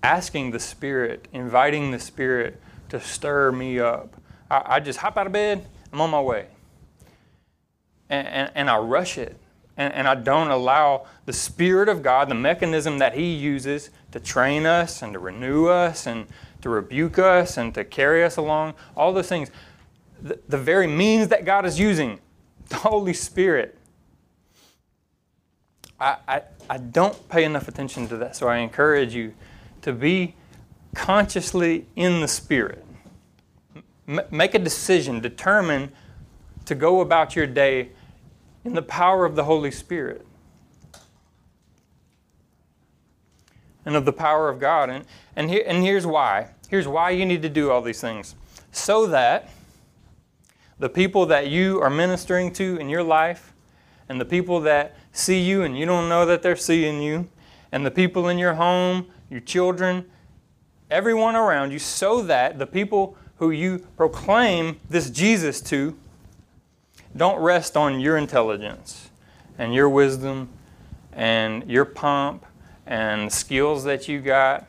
asking 0.03 0.51
the 0.51 0.59
Spirit, 0.59 1.29
inviting 1.31 1.91
the 1.91 1.99
Spirit 1.99 2.59
to 2.89 2.99
stir 2.99 3.53
me 3.53 3.79
up. 3.79 4.13
I, 4.51 4.63
I 4.65 4.79
just 4.81 4.99
hop 4.99 5.17
out 5.17 5.27
of 5.27 5.33
bed, 5.33 5.65
I'm 5.93 6.01
on 6.01 6.09
my 6.09 6.21
way. 6.21 6.47
And, 8.09 8.27
and, 8.27 8.51
and 8.53 8.69
I 8.69 8.77
rush 8.79 9.17
it. 9.17 9.37
And, 9.77 9.93
and 9.93 10.05
I 10.05 10.15
don't 10.15 10.51
allow 10.51 11.07
the 11.25 11.31
Spirit 11.31 11.87
of 11.87 12.03
God, 12.03 12.27
the 12.27 12.35
mechanism 12.35 12.99
that 12.99 13.13
He 13.13 13.33
uses 13.33 13.89
to 14.11 14.19
train 14.19 14.65
us 14.65 15.01
and 15.01 15.13
to 15.13 15.19
renew 15.19 15.67
us 15.67 16.05
and 16.05 16.27
to 16.61 16.69
rebuke 16.69 17.17
us 17.17 17.55
and 17.55 17.73
to 17.75 17.85
carry 17.85 18.25
us 18.25 18.35
along, 18.35 18.73
all 18.97 19.13
those 19.13 19.29
things. 19.29 19.51
The, 20.21 20.37
the 20.49 20.57
very 20.57 20.87
means 20.87 21.29
that 21.29 21.45
God 21.45 21.65
is 21.65 21.79
using, 21.79 22.19
the 22.67 22.75
Holy 22.75 23.13
Spirit, 23.13 23.77
I, 25.99 26.17
I, 26.27 26.41
I 26.69 26.77
don't 26.77 27.29
pay 27.29 27.43
enough 27.43 27.67
attention 27.67 28.07
to 28.09 28.17
that. 28.17 28.35
So 28.35 28.47
I 28.47 28.57
encourage 28.57 29.13
you 29.15 29.33
to 29.81 29.93
be 29.93 30.35
consciously 30.95 31.85
in 31.95 32.21
the 32.21 32.27
Spirit. 32.27 32.85
M- 34.07 34.21
make 34.31 34.53
a 34.53 34.59
decision, 34.59 35.19
determine 35.19 35.91
to 36.65 36.75
go 36.75 37.01
about 37.01 37.35
your 37.35 37.47
day 37.47 37.89
in 38.63 38.73
the 38.73 38.81
power 38.81 39.25
of 39.25 39.35
the 39.35 39.43
Holy 39.43 39.71
Spirit 39.71 40.25
and 43.85 43.95
of 43.95 44.05
the 44.05 44.13
power 44.13 44.49
of 44.49 44.59
God. 44.59 44.89
And, 44.89 45.05
and, 45.35 45.51
and 45.51 45.83
here's 45.83 46.05
why. 46.05 46.49
Here's 46.69 46.87
why 46.87 47.11
you 47.11 47.25
need 47.25 47.41
to 47.41 47.49
do 47.49 47.69
all 47.69 47.81
these 47.81 48.01
things. 48.01 48.35
So 48.71 49.07
that 49.07 49.49
the 50.79 50.89
people 50.89 51.25
that 51.27 51.47
you 51.49 51.81
are 51.81 51.89
ministering 51.89 52.51
to 52.53 52.77
in 52.77 52.89
your 52.89 53.03
life 53.03 53.53
and 54.09 54.19
the 54.19 54.25
people 54.25 54.61
that 54.61 54.95
see 55.13 55.39
you 55.39 55.61
and 55.61 55.77
you 55.77 55.85
don't 55.85 56.09
know 56.09 56.25
that 56.25 56.41
they're 56.41 56.57
seeing 56.57 57.01
you, 57.01 57.29
and 57.71 57.85
the 57.85 57.91
people 57.91 58.27
in 58.27 58.37
your 58.37 58.55
home, 58.55 59.07
your 59.29 59.39
children, 59.39 60.05
everyone 60.91 61.35
around 61.35 61.71
you, 61.71 61.79
so 61.79 62.21
that 62.23 62.59
the 62.59 62.67
people 62.67 63.15
who 63.37 63.51
you 63.51 63.79
proclaim 63.95 64.79
this 64.89 65.09
Jesus 65.09 65.61
to 65.61 65.97
don't 67.15 67.39
rest 67.39 67.77
on 67.77 67.99
your 67.99 68.17
intelligence 68.17 69.09
and 69.57 69.73
your 69.73 69.87
wisdom 69.87 70.49
and 71.13 71.69
your 71.69 71.85
pomp 71.85 72.45
and 72.85 73.31
skills 73.31 73.83
that 73.83 74.07
you 74.07 74.19
got, 74.19 74.67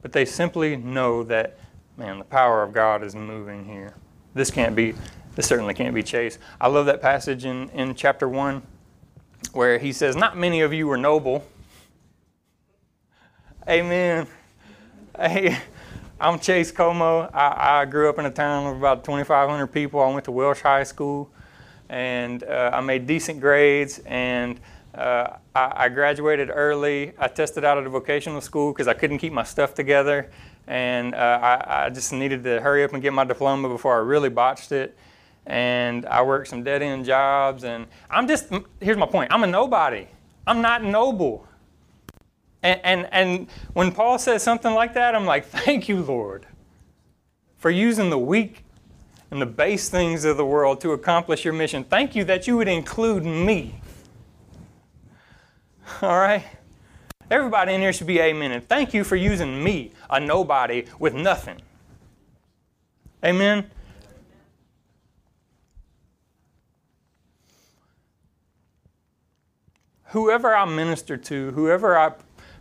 but 0.00 0.12
they 0.12 0.24
simply 0.24 0.76
know 0.76 1.22
that, 1.24 1.58
man, 1.96 2.18
the 2.18 2.24
power 2.24 2.62
of 2.62 2.72
God 2.72 3.02
is 3.02 3.14
moving 3.14 3.64
here. 3.64 3.94
This 4.34 4.50
can't 4.50 4.76
be, 4.76 4.94
this 5.34 5.46
certainly 5.46 5.74
can't 5.74 5.94
be 5.94 6.02
chased. 6.02 6.38
I 6.60 6.68
love 6.68 6.86
that 6.86 7.00
passage 7.00 7.44
in, 7.44 7.68
in 7.70 7.94
chapter 7.94 8.28
1 8.28 8.62
where 9.52 9.78
he 9.78 9.92
says, 9.92 10.16
Not 10.16 10.36
many 10.36 10.60
of 10.60 10.72
you 10.72 10.86
were 10.86 10.96
noble. 10.96 11.44
Amen. 13.68 14.26
Hey, 15.18 15.58
I'm 16.20 16.38
Chase 16.38 16.70
Como. 16.70 17.30
I, 17.32 17.80
I, 17.80 17.84
grew 17.86 18.08
up 18.08 18.18
in 18.18 18.26
a 18.26 18.30
town 18.30 18.66
of 18.66 18.76
about 18.76 19.04
2,500 19.04 19.66
people. 19.68 20.00
I 20.00 20.12
went 20.12 20.24
to 20.26 20.32
Welsh 20.32 20.60
High 20.60 20.84
School 20.84 21.30
and 21.88 22.42
uh, 22.44 22.70
I 22.74 22.80
made 22.80 23.06
decent 23.06 23.40
grades 23.40 24.00
and 24.00 24.60
uh, 24.94 25.36
I, 25.54 25.72
I, 25.84 25.88
graduated 25.88 26.50
early. 26.52 27.12
I 27.18 27.28
tested 27.28 27.64
out 27.64 27.78
of 27.78 27.86
a 27.86 27.88
vocational 27.88 28.40
school 28.40 28.72
because 28.72 28.86
I 28.86 28.94
couldn't 28.94 29.18
keep 29.18 29.32
my 29.32 29.44
stuff 29.44 29.74
together 29.74 30.30
and 30.66 31.14
uh, 31.14 31.38
I, 31.42 31.86
I 31.86 31.90
just 31.90 32.12
needed 32.12 32.44
to 32.44 32.60
hurry 32.60 32.84
up 32.84 32.92
and 32.92 33.02
get 33.02 33.12
my 33.12 33.24
diploma 33.24 33.68
before 33.68 33.94
I 33.94 33.98
really 33.98 34.28
botched 34.30 34.72
it 34.72 34.96
and 35.46 36.06
I 36.06 36.22
worked 36.22 36.48
some 36.48 36.62
dead 36.62 36.82
end 36.82 37.04
jobs. 37.04 37.64
And 37.64 37.86
I'm 38.10 38.26
just, 38.26 38.50
here's 38.80 38.96
my 38.96 39.06
point 39.06 39.32
I'm 39.32 39.44
a 39.44 39.46
nobody. 39.46 40.06
I'm 40.46 40.60
not 40.60 40.82
noble. 40.82 41.46
And, 42.62 42.80
and, 42.82 43.08
and 43.12 43.48
when 43.74 43.92
Paul 43.92 44.18
says 44.18 44.42
something 44.42 44.72
like 44.72 44.94
that, 44.94 45.14
I'm 45.14 45.26
like, 45.26 45.46
thank 45.46 45.88
you, 45.88 46.02
Lord, 46.02 46.46
for 47.58 47.70
using 47.70 48.10
the 48.10 48.18
weak 48.18 48.64
and 49.30 49.40
the 49.40 49.46
base 49.46 49.88
things 49.88 50.24
of 50.24 50.36
the 50.36 50.46
world 50.46 50.80
to 50.82 50.92
accomplish 50.92 51.44
your 51.44 51.54
mission. 51.54 51.84
Thank 51.84 52.14
you 52.14 52.24
that 52.24 52.46
you 52.46 52.56
would 52.56 52.68
include 52.68 53.24
me. 53.24 53.80
All 56.02 56.18
right? 56.18 56.44
Everybody 57.30 57.72
in 57.74 57.80
here 57.80 57.92
should 57.92 58.06
be 58.06 58.20
amen. 58.20 58.52
And 58.52 58.66
thank 58.68 58.94
you 58.94 59.02
for 59.02 59.16
using 59.16 59.62
me, 59.62 59.92
a 60.10 60.20
nobody 60.20 60.84
with 60.98 61.14
nothing. 61.14 61.60
Amen. 63.24 63.70
Whoever 70.14 70.54
I 70.54 70.64
minister 70.64 71.16
to, 71.16 71.50
whoever 71.50 71.98
I 71.98 72.12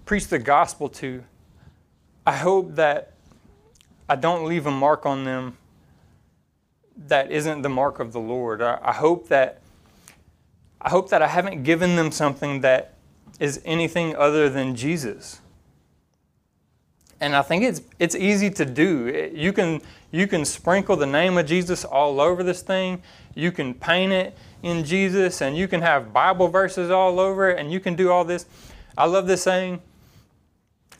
preach 0.06 0.26
the 0.26 0.40
gospel 0.40 0.90
to, 0.90 1.24
I 2.26 2.36
hope 2.36 2.74
that 2.76 3.14
I 4.10 4.16
don't 4.16 4.46
leave 4.46 4.66
a 4.66 4.72
mark 4.72 5.06
on 5.06 5.24
them 5.24 5.58
that 7.08 7.32
isn't 7.32 7.62
the 7.62 7.70
mark 7.70 8.00
of 8.00 8.12
the 8.12 8.20
Lord. 8.20 8.64
I, 8.64 8.80
I 8.82 8.92
hope 8.94 9.28
that 9.28 9.62
I 10.82 10.90
hope 10.90 11.10
that 11.10 11.22
I 11.22 11.28
haven't 11.28 11.62
given 11.64 11.96
them 11.96 12.12
something 12.12 12.62
that 12.62 12.96
is 13.40 13.62
anything 13.64 14.16
other 14.16 14.50
than 14.50 14.76
Jesus. 14.76 15.40
And 17.20 17.36
I 17.36 17.44
think 17.44 17.64
it's 17.64 17.84
it's 18.00 18.16
easy 18.16 18.50
to 18.50 18.66
do. 18.66 19.32
You 19.32 19.54
can 19.54 19.80
you 20.12 20.26
can 20.26 20.44
sprinkle 20.44 20.96
the 20.96 21.06
name 21.06 21.38
of 21.38 21.46
Jesus 21.46 21.86
all 21.86 22.20
over 22.20 22.42
this 22.42 22.64
thing. 22.64 23.04
You 23.36 23.52
can 23.52 23.76
paint 23.76 24.12
it 24.12 24.36
in 24.64 24.84
Jesus 24.84 25.42
and 25.42 25.56
you 25.56 25.68
can 25.68 25.82
have 25.82 26.12
Bible 26.12 26.48
verses 26.48 26.90
all 26.90 27.20
over 27.20 27.50
it 27.50 27.60
and 27.60 27.72
you 27.72 27.80
can 27.80 27.96
do 27.96 28.10
all 28.10 28.26
this. 28.26 28.48
I 28.98 29.06
love 29.06 29.28
this 29.28 29.44
saying 29.44 29.82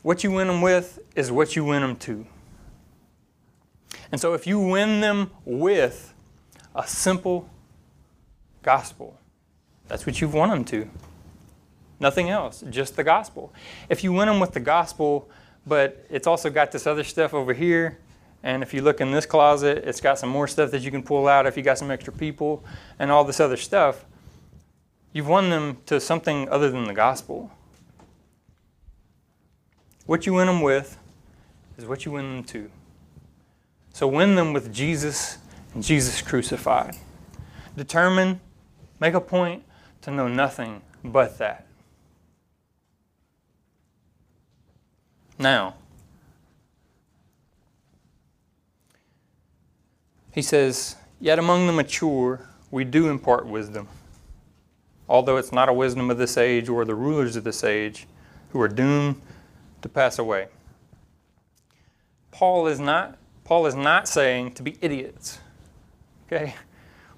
what 0.02 0.22
you 0.22 0.30
win 0.30 0.46
them 0.46 0.60
with 0.60 1.00
is 1.16 1.32
what 1.32 1.56
you 1.56 1.64
win 1.64 1.80
them 1.80 1.96
to. 1.96 2.26
And 4.12 4.20
so 4.20 4.34
if 4.34 4.46
you 4.46 4.60
win 4.60 5.00
them 5.00 5.30
with 5.44 6.14
a 6.74 6.86
simple 6.86 7.48
gospel, 8.62 9.18
that's 9.88 10.06
what 10.06 10.20
you've 10.20 10.34
won 10.34 10.50
them 10.50 10.64
to. 10.66 10.88
Nothing 12.00 12.28
else, 12.28 12.62
just 12.68 12.96
the 12.96 13.04
gospel. 13.04 13.52
If 13.88 14.04
you 14.04 14.12
win 14.12 14.28
them 14.28 14.40
with 14.40 14.52
the 14.52 14.60
gospel, 14.60 15.30
but 15.66 16.04
it's 16.10 16.26
also 16.26 16.50
got 16.50 16.70
this 16.70 16.86
other 16.86 17.04
stuff 17.04 17.32
over 17.32 17.54
here, 17.54 17.98
and 18.44 18.62
if 18.62 18.74
you 18.74 18.82
look 18.82 19.00
in 19.00 19.10
this 19.10 19.24
closet, 19.24 19.84
it's 19.86 20.02
got 20.02 20.18
some 20.18 20.28
more 20.28 20.46
stuff 20.46 20.70
that 20.72 20.82
you 20.82 20.90
can 20.90 21.02
pull 21.02 21.26
out 21.26 21.46
if 21.46 21.56
you 21.56 21.62
got 21.62 21.78
some 21.78 21.90
extra 21.90 22.12
people 22.12 22.62
and 22.98 23.10
all 23.10 23.24
this 23.24 23.40
other 23.40 23.56
stuff. 23.56 24.04
You've 25.14 25.26
won 25.26 25.48
them 25.48 25.78
to 25.86 25.98
something 25.98 26.46
other 26.50 26.70
than 26.70 26.84
the 26.84 26.92
gospel. 26.92 27.50
What 30.04 30.26
you 30.26 30.34
win 30.34 30.46
them 30.46 30.60
with 30.60 30.98
is 31.78 31.86
what 31.86 32.04
you 32.04 32.12
win 32.12 32.36
them 32.36 32.44
to. 32.44 32.70
So 33.94 34.06
win 34.06 34.34
them 34.34 34.52
with 34.52 34.74
Jesus 34.74 35.38
and 35.72 35.82
Jesus 35.82 36.20
crucified. 36.20 36.96
Determine, 37.74 38.40
make 39.00 39.14
a 39.14 39.22
point 39.22 39.62
to 40.02 40.10
know 40.10 40.28
nothing 40.28 40.82
but 41.02 41.38
that. 41.38 41.66
Now, 45.38 45.76
He 50.34 50.42
says, 50.42 50.96
Yet 51.20 51.38
among 51.38 51.66
the 51.68 51.72
mature 51.72 52.48
we 52.70 52.84
do 52.84 53.08
impart 53.08 53.46
wisdom, 53.46 53.88
although 55.08 55.36
it's 55.36 55.52
not 55.52 55.68
a 55.68 55.72
wisdom 55.72 56.10
of 56.10 56.18
this 56.18 56.36
age 56.36 56.68
or 56.68 56.84
the 56.84 56.94
rulers 56.94 57.36
of 57.36 57.44
this 57.44 57.62
age 57.62 58.08
who 58.50 58.60
are 58.60 58.68
doomed 58.68 59.20
to 59.82 59.88
pass 59.88 60.18
away. 60.18 60.48
Paul 62.32 62.66
is 62.66 62.80
not 62.80 63.16
Paul 63.44 63.66
is 63.66 63.74
not 63.74 64.08
saying 64.08 64.52
to 64.54 64.62
be 64.62 64.76
idiots. 64.80 65.38
Okay? 66.26 66.54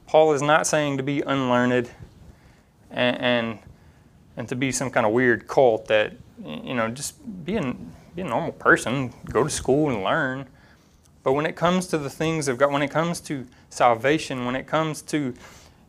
Paul 0.06 0.32
is 0.34 0.42
not 0.42 0.66
saying 0.66 0.98
to 0.98 1.02
be 1.02 1.22
unlearned 1.22 1.88
and, 2.90 3.20
and, 3.20 3.58
and 4.36 4.48
to 4.48 4.56
be 4.56 4.72
some 4.72 4.90
kind 4.90 5.06
of 5.06 5.12
weird 5.12 5.46
cult 5.48 5.86
that 5.86 6.12
you 6.44 6.74
know 6.74 6.88
just 6.90 7.16
be, 7.44 7.56
an, 7.56 7.92
be 8.14 8.22
a 8.22 8.24
normal 8.24 8.52
person, 8.52 9.12
go 9.24 9.44
to 9.44 9.50
school 9.50 9.88
and 9.88 10.04
learn. 10.04 10.46
But 11.26 11.32
when 11.32 11.44
it 11.44 11.56
comes 11.56 11.88
to 11.88 11.98
the 11.98 12.08
things 12.08 12.46
of 12.46 12.56
God, 12.56 12.70
when 12.70 12.82
it 12.82 12.90
comes 12.92 13.18
to 13.22 13.48
salvation, 13.68 14.44
when 14.44 14.54
it 14.54 14.68
comes 14.68 15.02
to 15.02 15.34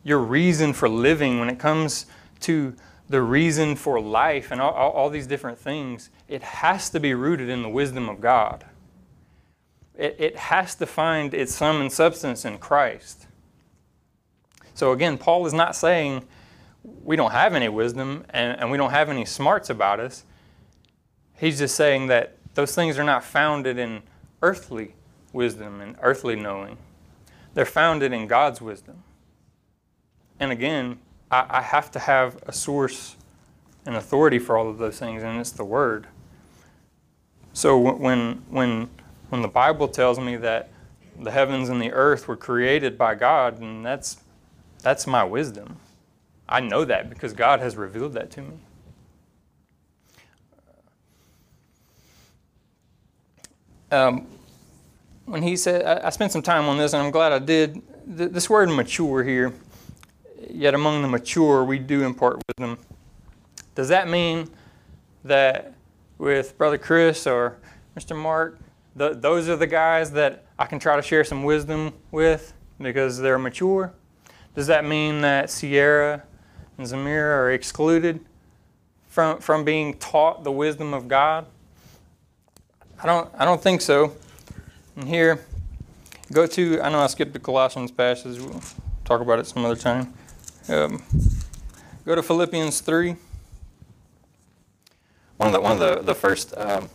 your 0.02 0.18
reason 0.18 0.72
for 0.72 0.88
living, 0.88 1.38
when 1.38 1.48
it 1.48 1.60
comes 1.60 2.06
to 2.40 2.74
the 3.08 3.22
reason 3.22 3.76
for 3.76 4.00
life 4.00 4.50
and 4.50 4.60
all, 4.60 4.72
all, 4.72 4.90
all 4.90 5.10
these 5.10 5.28
different 5.28 5.56
things, 5.56 6.10
it 6.26 6.42
has 6.42 6.90
to 6.90 6.98
be 6.98 7.14
rooted 7.14 7.48
in 7.48 7.62
the 7.62 7.68
wisdom 7.68 8.08
of 8.08 8.20
God. 8.20 8.64
It, 9.96 10.16
it 10.18 10.36
has 10.36 10.74
to 10.74 10.86
find 10.86 11.32
its 11.32 11.54
sum 11.54 11.80
and 11.80 11.92
substance 11.92 12.44
in 12.44 12.58
Christ. 12.58 13.28
So 14.74 14.90
again, 14.90 15.18
Paul 15.18 15.46
is 15.46 15.52
not 15.52 15.76
saying 15.76 16.26
we 16.82 17.14
don't 17.14 17.30
have 17.30 17.54
any 17.54 17.68
wisdom 17.68 18.24
and, 18.30 18.58
and 18.58 18.72
we 18.72 18.76
don't 18.76 18.90
have 18.90 19.08
any 19.08 19.24
smarts 19.24 19.70
about 19.70 20.00
us. 20.00 20.24
He's 21.36 21.60
just 21.60 21.76
saying 21.76 22.08
that 22.08 22.34
those 22.54 22.74
things 22.74 22.98
are 22.98 23.04
not 23.04 23.22
founded 23.22 23.78
in 23.78 24.02
earthly 24.42 24.94
wisdom 25.32 25.80
and 25.80 25.96
earthly 26.02 26.36
knowing. 26.36 26.78
They're 27.54 27.64
founded 27.64 28.12
in 28.12 28.26
God's 28.26 28.60
wisdom. 28.60 29.02
And 30.40 30.52
again, 30.52 30.98
I, 31.30 31.46
I 31.48 31.62
have 31.62 31.90
to 31.92 31.98
have 31.98 32.38
a 32.46 32.52
source 32.52 33.16
and 33.86 33.96
authority 33.96 34.38
for 34.38 34.56
all 34.56 34.68
of 34.68 34.78
those 34.78 34.98
things, 34.98 35.22
and 35.22 35.40
it's 35.40 35.50
the 35.50 35.64
Word. 35.64 36.06
So 37.52 37.78
when, 37.78 38.42
when, 38.50 38.88
when 39.30 39.42
the 39.42 39.48
Bible 39.48 39.88
tells 39.88 40.20
me 40.20 40.36
that 40.36 40.70
the 41.18 41.30
heavens 41.30 41.68
and 41.68 41.82
the 41.82 41.92
earth 41.92 42.28
were 42.28 42.36
created 42.36 42.96
by 42.96 43.14
God, 43.14 43.60
and 43.60 43.84
that's, 43.84 44.18
that's 44.82 45.06
my 45.06 45.24
wisdom. 45.24 45.76
I 46.48 46.60
know 46.60 46.84
that 46.84 47.10
because 47.10 47.32
God 47.32 47.60
has 47.60 47.76
revealed 47.76 48.12
that 48.14 48.30
to 48.32 48.42
me. 48.42 48.54
Um, 53.90 54.26
when 55.28 55.42
he 55.42 55.56
said, 55.56 55.84
I, 55.84 56.10
spent 56.10 56.32
some 56.32 56.42
time 56.42 56.64
on 56.64 56.78
this, 56.78 56.94
and 56.94 57.02
I'm 57.02 57.10
glad 57.10 57.32
I 57.32 57.38
did. 57.38 57.82
this 58.06 58.48
word 58.48 58.70
mature 58.70 59.22
here, 59.22 59.52
yet 60.50 60.74
among 60.74 61.02
the 61.02 61.08
mature 61.08 61.64
we 61.64 61.78
do 61.78 62.02
impart 62.02 62.42
wisdom. 62.48 62.78
Does 63.74 63.88
that 63.88 64.08
mean 64.08 64.50
that 65.24 65.74
with 66.16 66.56
Brother 66.56 66.78
Chris 66.78 67.26
or 67.26 67.58
Mr. 67.96 68.16
Mark, 68.16 68.58
those 68.96 69.48
are 69.48 69.56
the 69.56 69.66
guys 69.66 70.10
that 70.12 70.46
I 70.58 70.66
can 70.66 70.78
try 70.78 70.96
to 70.96 71.02
share 71.02 71.22
some 71.24 71.44
wisdom 71.44 71.92
with 72.10 72.54
because 72.80 73.18
they're 73.18 73.38
mature? 73.38 73.92
Does 74.54 74.66
that 74.66 74.84
mean 74.84 75.20
that 75.20 75.50
Sierra 75.50 76.24
and 76.78 76.86
Zamira 76.86 77.36
are 77.36 77.52
excluded 77.52 78.24
from, 79.06 79.38
from 79.40 79.64
being 79.64 79.94
taught 79.94 80.42
the 80.42 80.50
wisdom 80.50 80.94
of 80.94 81.06
God? 81.06 81.46
I 83.00 83.06
don't, 83.06 83.30
I 83.38 83.44
don't 83.44 83.62
think 83.62 83.82
so. 83.82 84.14
And 84.98 85.08
here, 85.08 85.38
go 86.32 86.44
to, 86.48 86.80
I 86.80 86.88
know 86.88 86.98
I 86.98 87.06
skipped 87.06 87.32
the 87.32 87.38
Colossians 87.38 87.92
passages. 87.92 88.40
We'll 88.40 88.60
talk 89.04 89.20
about 89.20 89.38
it 89.38 89.46
some 89.46 89.64
other 89.64 89.76
time. 89.76 90.12
Um, 90.68 91.00
go 92.04 92.16
to 92.16 92.22
Philippians 92.22 92.80
3. 92.80 93.14
One 95.36 95.46
of 95.46 95.52
the, 95.52 95.60
one 95.60 95.70
of 95.70 95.78
the, 95.78 96.02
the 96.02 96.16
first, 96.16 96.52
um, 96.56 96.88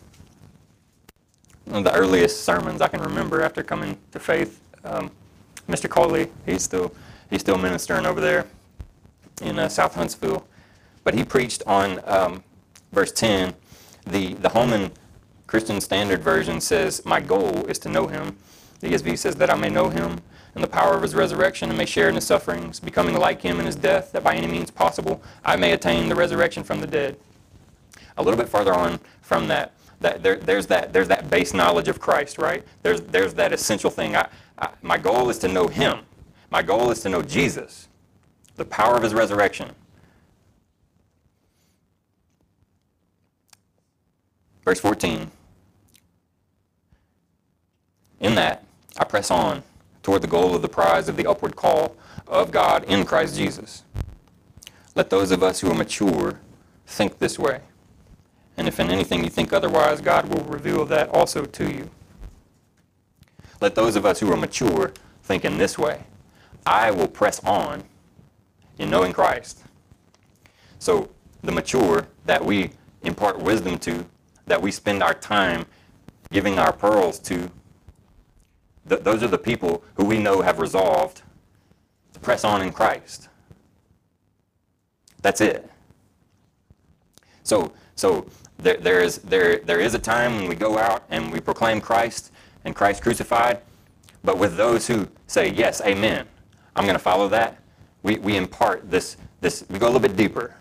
one 1.64 1.78
of 1.78 1.84
the 1.86 1.94
earliest 1.94 2.44
sermons 2.44 2.82
I 2.82 2.90
can 2.90 3.00
remember 3.00 3.42
after 3.42 3.64
coming 3.64 3.98
to 4.12 4.20
faith. 4.20 4.60
Um, 4.84 5.10
Mr. 5.70 5.90
Coley, 5.90 6.30
he's 6.46 6.62
still, 6.62 6.94
he's 7.30 7.40
still 7.40 7.58
ministering 7.58 8.06
over 8.06 8.20
there 8.20 8.48
in 9.42 9.58
uh, 9.58 9.70
South 9.70 9.96
Huntsville. 9.96 10.46
But 11.06 11.14
he 11.14 11.24
preached 11.24 11.64
on 11.66 12.02
um, 12.04 12.44
verse 12.92 13.14
10. 13.14 13.54
The, 14.06 14.34
the 14.34 14.50
Holman 14.50 14.92
Christian 15.48 15.82
Standard 15.82 16.22
Version 16.22 16.62
says, 16.62 17.06
My 17.06 17.20
goal 17.20 17.66
is 17.66 17.80
to 17.80 17.90
know 17.90 18.08
him. 18.08 18.38
The 18.80 18.90
ESV 18.90 19.18
says, 19.18 19.36
That 19.36 19.50
I 19.50 19.56
may 19.56 19.70
know 19.70 19.90
him 19.90 20.22
and 20.56 20.64
the 20.64 20.68
power 20.68 20.96
of 20.96 21.02
his 21.02 21.16
resurrection 21.16 21.70
and 21.70 21.78
may 21.78 21.86
share 21.86 22.10
in 22.10 22.16
his 22.16 22.26
sufferings, 22.26 22.80
becoming 22.80 23.18
like 23.18 23.42
him 23.42 23.60
in 23.60 23.66
his 23.66 23.76
death, 23.76 24.12
that 24.12 24.24
by 24.24 24.36
any 24.36 24.48
means 24.48 24.70
possible 24.70 25.22
I 25.44 25.56
may 25.56 25.72
attain 25.72 26.10
the 26.10 26.16
resurrection 26.16 26.64
from 26.64 26.80
the 26.80 26.88
dead. 26.88 27.18
A 28.18 28.24
little 28.24 28.38
bit 28.38 28.50
farther 28.50 28.74
on 28.74 29.00
from 29.22 29.48
that, 29.48 29.74
that 30.00 30.22
there, 30.22 30.36
there's 30.36 30.68
that 30.68 30.94
there's 30.94 31.08
that 31.08 31.30
base 31.30 31.54
knowledge 31.54 31.88
of 31.88 32.00
Christ, 32.00 32.38
right? 32.38 32.64
There's 32.84 33.02
there's 33.02 33.34
that 33.36 33.54
essential 33.54 33.90
thing. 33.90 34.16
I, 34.16 34.28
I, 34.60 34.70
my 34.82 34.98
goal 34.98 35.30
is 35.30 35.40
to 35.40 35.48
know 35.48 35.68
Him. 35.68 36.00
My 36.52 36.62
goal 36.62 36.92
is 36.92 37.02
to 37.02 37.10
know 37.10 37.24
Jesus, 37.24 37.88
the 38.56 38.66
power 38.66 38.96
of 38.96 39.02
His 39.02 39.14
resurrection. 39.14 39.74
Verse 44.66 44.80
14. 44.80 45.30
In 48.20 48.36
that, 48.36 48.64
I 48.98 49.04
press 49.04 49.30
on 49.30 49.64
toward 50.02 50.22
the 50.22 50.28
goal 50.28 50.56
of 50.56 50.62
the 50.62 50.70
prize 50.70 51.10
of 51.10 51.18
the 51.18 51.28
upward 51.28 51.56
call 51.56 51.96
of 52.28 52.52
God 52.52 52.84
in 52.86 53.06
Christ 53.06 53.36
Jesus. 53.36 53.84
Let 54.96 55.10
those 55.10 55.32
of 55.32 55.44
us 55.44 55.60
who 55.60 55.72
are 55.72 55.76
mature 55.76 56.40
think 56.86 57.20
this 57.20 57.40
way. 57.40 57.62
And 58.56 58.68
if 58.68 58.80
in 58.80 58.90
anything 58.90 59.24
you 59.24 59.30
think 59.30 59.52
otherwise, 59.52 60.00
God 60.02 60.28
will 60.28 60.44
reveal 60.44 60.86
that 60.86 61.10
also 61.10 61.46
to 61.46 61.72
you. 61.72 61.90
Let 63.60 63.76
those 63.76 63.96
of 63.96 64.06
us 64.06 64.20
who 64.20 64.32
are 64.32 64.38
mature 64.38 64.94
think 65.24 65.44
in 65.44 65.58
this 65.58 65.78
way. 65.78 66.04
I 66.66 66.92
will 66.92 67.08
press 67.08 67.44
on 67.44 67.84
in 68.78 68.90
knowing 68.90 69.14
Christ. 69.14 69.64
So 70.80 71.10
the 71.42 71.52
mature 71.52 72.08
that 72.26 72.44
we 72.44 72.72
impart 73.02 73.40
wisdom 73.40 73.78
to, 73.80 74.06
that 74.46 74.62
we 74.62 74.72
spend 74.72 75.02
our 75.02 75.14
time 75.14 75.66
giving 76.32 76.60
our 76.60 76.74
pearls 76.74 77.20
to, 77.20 77.50
th- 78.90 79.02
those 79.02 79.24
are 79.24 79.28
the 79.28 79.38
people 79.38 79.84
who 79.96 80.06
we 80.06 80.20
know 80.20 80.42
have 80.42 80.60
resolved 80.60 81.22
to 82.14 82.20
press 82.20 82.44
on 82.44 82.62
in 82.62 82.72
Christ. 82.72 83.30
That's 85.22 85.42
it. 85.42 85.70
So, 87.44 87.72
so 87.96 88.26
there, 88.58 88.78
there, 88.78 89.02
is, 89.02 89.20
there, 89.20 89.58
there 89.58 89.80
is 89.80 89.94
a 89.94 90.00
time 90.00 90.36
when 90.36 90.48
we 90.48 90.56
go 90.56 90.78
out 90.78 91.04
and 91.10 91.32
we 91.32 91.40
proclaim 91.40 91.80
Christ 91.82 92.32
and 92.66 92.76
Christ 92.76 93.02
crucified, 93.02 93.62
but 94.24 94.38
with 94.38 94.56
those 94.58 94.88
who 94.88 95.08
say, 95.28 95.52
yes, 95.52 95.82
amen, 95.82 96.28
I'm 96.76 96.86
going 96.86 96.96
to 96.96 97.00
follow 97.04 97.28
that, 97.30 97.60
we, 98.02 98.18
we 98.18 98.36
impart 98.38 98.90
this, 98.90 99.18
this, 99.42 99.66
we 99.70 99.80
go 99.80 99.86
a 99.86 99.92
little 99.92 100.08
bit 100.08 100.16
deeper. 100.16 100.56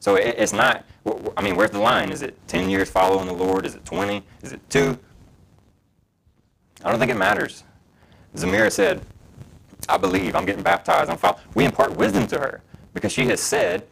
So 0.00 0.16
it, 0.16 0.36
it's 0.38 0.52
not, 0.52 0.84
I 1.36 1.42
mean, 1.42 1.56
where's 1.56 1.70
the 1.70 1.78
line? 1.78 2.10
Is 2.10 2.22
it 2.22 2.36
10 2.48 2.70
years 2.70 2.90
following 2.90 3.26
the 3.26 3.32
Lord? 3.32 3.66
Is 3.66 3.74
it 3.74 3.84
20? 3.84 4.22
Is 4.42 4.52
it 4.52 4.60
2? 4.70 4.98
I 6.84 6.90
don't 6.90 6.98
think 6.98 7.10
it 7.10 7.16
matters. 7.16 7.64
Zamira 8.34 8.70
said, 8.70 9.00
I 9.88 9.96
believe, 9.96 10.34
I'm 10.34 10.44
getting 10.44 10.62
baptized, 10.62 11.10
I'm 11.10 11.16
following. 11.16 11.42
We 11.54 11.64
impart 11.64 11.96
wisdom 11.96 12.26
to 12.28 12.38
her 12.38 12.62
because 12.92 13.12
she 13.12 13.26
has 13.26 13.40
said, 13.40 13.86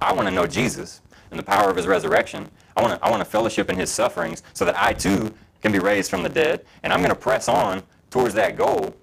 I 0.00 0.12
want 0.12 0.28
to 0.28 0.34
know 0.34 0.46
Jesus 0.46 1.00
and 1.30 1.38
the 1.38 1.44
power 1.44 1.70
of 1.70 1.76
his 1.76 1.86
resurrection. 1.86 2.48
I 2.76 2.82
want 2.82 2.98
to, 2.98 3.06
I 3.06 3.10
want 3.10 3.20
to 3.20 3.28
fellowship 3.28 3.68
in 3.70 3.76
his 3.76 3.90
sufferings 3.90 4.42
so 4.52 4.64
that 4.64 4.76
I 4.76 4.92
too 4.92 5.34
can 5.62 5.72
be 5.72 5.78
raised 5.78 6.10
from 6.10 6.22
the 6.22 6.28
dead. 6.28 6.64
And 6.82 6.92
I'm 6.92 7.00
going 7.00 7.10
to 7.10 7.20
press 7.20 7.48
on 7.48 7.82
towards 8.10 8.34
that 8.34 8.56
goal. 8.56 8.94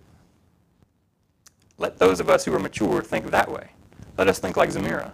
Let 1.78 2.00
those 2.00 2.20
of 2.20 2.30
us 2.30 2.43
who 2.46 2.54
are 2.54 2.60
mature 2.60 3.02
think 3.04 3.30
that 3.30 3.52
way. 3.52 3.70
Let 4.17 4.28
us 4.28 4.39
think 4.39 4.58
like 4.58 4.72
Zamira. 4.72 5.12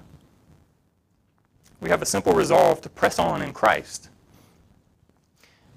We 1.84 1.90
have 1.90 2.02
a 2.02 2.06
simple 2.06 2.34
resolve 2.34 2.80
to 2.82 2.90
press 2.90 3.20
on 3.20 3.42
in 3.42 3.52
Christ. 3.52 4.08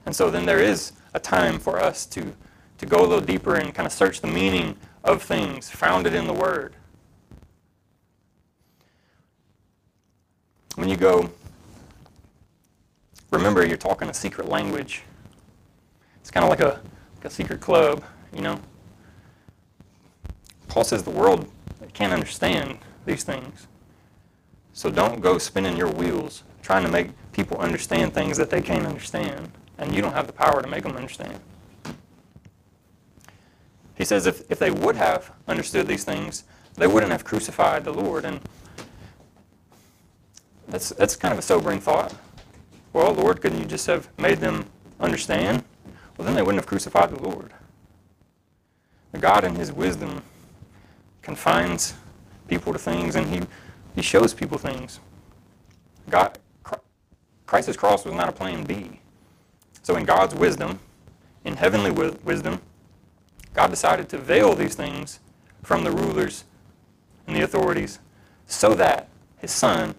And 0.06 0.14
so 0.14 0.30
then 0.30 0.46
there 0.46 0.60
is 0.60 0.92
a 1.14 1.18
time 1.18 1.58
for 1.58 1.80
us 1.80 2.06
to, 2.06 2.32
to 2.78 2.86
go 2.86 3.00
a 3.00 3.06
little 3.06 3.20
deeper 3.20 3.56
and 3.56 3.74
kind 3.74 3.86
of 3.86 3.92
search 3.92 4.20
the 4.20 4.28
meaning 4.28 4.76
of 5.02 5.20
things 5.20 5.68
founded 5.68 6.14
in 6.14 6.28
the 6.28 6.32
Word. 6.32 6.76
When 10.76 10.88
you 10.88 10.96
go, 10.96 11.28
remember 13.32 13.66
you're 13.66 13.76
talking 13.76 14.08
a 14.08 14.14
secret 14.14 14.48
language. 14.48 15.02
It's 16.20 16.30
kind 16.30 16.44
of 16.44 16.50
like 16.50 16.60
a, 16.60 16.80
like 17.16 17.24
a 17.24 17.30
secret 17.30 17.60
club, 17.60 18.04
you 18.32 18.42
know. 18.42 18.60
Paul 20.68 20.84
says 20.84 21.02
the 21.02 21.11
world 21.11 21.50
can't 21.94 22.12
understand 22.12 22.78
these 23.07 23.24
things. 23.24 23.66
So 24.77 24.91
don't 24.91 25.22
go 25.22 25.39
spinning 25.39 25.74
your 25.74 25.91
wheels 25.91 26.43
trying 26.61 26.85
to 26.85 26.91
make 26.91 27.09
people 27.33 27.57
understand 27.57 28.12
things 28.12 28.37
that 28.37 28.51
they 28.51 28.61
can't 28.61 28.85
understand 28.85 29.51
and 29.79 29.95
you 29.95 30.03
don't 30.03 30.12
have 30.12 30.27
the 30.27 30.35
power 30.35 30.61
to 30.61 30.68
make 30.68 30.83
them 30.83 30.95
understand. 30.97 31.41
He 33.95 34.05
says 34.05 34.27
if, 34.27 34.43
if 34.51 34.59
they 34.59 34.70
would 34.70 34.97
have 34.97 35.33
understood 35.49 35.87
these 35.87 36.05
things, 36.05 36.45
they 36.74 36.87
wouldn't 36.87 37.11
have 37.11 37.24
crucified 37.24 37.85
the 37.85 37.93
Lord. 37.95 38.27
And 38.27 38.39
that's, 40.68 40.91
that's 40.91 41.16
kind 41.16 41.33
of 41.33 41.39
a 41.39 41.43
sobering 41.43 41.81
thought. 41.81 42.14
Well, 42.93 43.14
Lord, 43.14 43.41
couldn't 43.41 43.59
you 43.59 43.64
just 43.64 43.87
have 43.87 44.11
made 44.18 44.41
them 44.41 44.66
understand? 45.01 45.64
Well, 46.18 46.27
then 46.27 46.35
they 46.35 46.43
wouldn't 46.43 46.61
have 46.61 46.66
crucified 46.66 47.16
the 47.16 47.22
Lord. 47.22 47.51
God, 49.18 49.45
in 49.45 49.55
His 49.55 49.72
wisdom, 49.72 50.22
confines 51.22 51.95
people 52.47 52.74
to 52.74 52.79
things 52.79 53.16
and 53.16 53.27
He, 53.27 53.41
he 53.97 54.03
shows 54.03 54.32
people 54.34 54.59
things. 54.59 55.01
God, 56.09 56.38
Christ's 57.47 57.76
cross 57.76 58.05
was 58.05 58.14
not 58.14 58.28
a 58.28 58.32
plan 58.32 58.62
B. 58.62 59.01
So, 59.82 59.97
in 59.97 60.05
God's 60.05 60.34
wisdom, 60.34 60.78
in 61.44 61.57
heavenly 61.57 61.90
wisdom, 61.90 62.61
God 63.55 63.70
decided 63.70 64.09
to 64.11 64.18
veil 64.18 64.55
these 64.55 64.74
things 64.74 65.18
from 65.62 65.82
the 65.82 65.90
rulers 65.90 66.44
and 67.26 67.34
the 67.34 67.42
authorities 67.42 67.99
so 68.47 68.74
that 68.74 69.09
his 69.38 69.51
son 69.51 69.94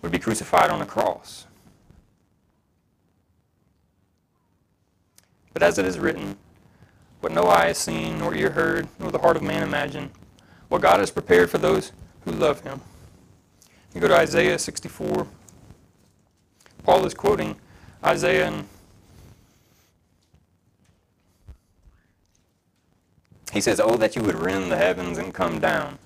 would 0.00 0.10
be 0.10 0.18
crucified 0.18 0.70
on 0.70 0.80
a 0.80 0.86
cross. 0.86 1.46
But 5.52 5.62
as 5.62 5.78
it 5.78 5.84
is 5.84 5.98
written, 5.98 6.36
what 7.20 7.32
no 7.32 7.44
eye 7.44 7.66
has 7.66 7.78
seen, 7.78 8.18
nor 8.20 8.34
ear 8.34 8.50
heard, 8.50 8.88
nor 8.98 9.10
the 9.10 9.18
heart 9.18 9.36
of 9.36 9.42
man 9.42 9.62
imagined, 9.62 10.10
what 10.68 10.80
God 10.80 11.00
has 11.00 11.10
prepared 11.10 11.50
for 11.50 11.58
those 11.58 11.92
who 12.24 12.30
love 12.30 12.60
him. 12.60 12.80
You 13.98 14.02
go 14.02 14.14
to 14.14 14.14
Isaiah 14.14 14.60
64. 14.60 15.26
Paul 16.84 17.04
is 17.04 17.14
quoting 17.14 17.56
Isaiah 18.04 18.46
and 18.46 18.68
he 23.52 23.60
says, 23.60 23.80
Oh, 23.80 23.96
that 23.96 24.14
you 24.14 24.22
would 24.22 24.36
rend 24.36 24.70
the 24.70 24.76
heavens 24.76 25.18
and 25.18 25.34
come 25.34 25.58
down, 25.58 25.98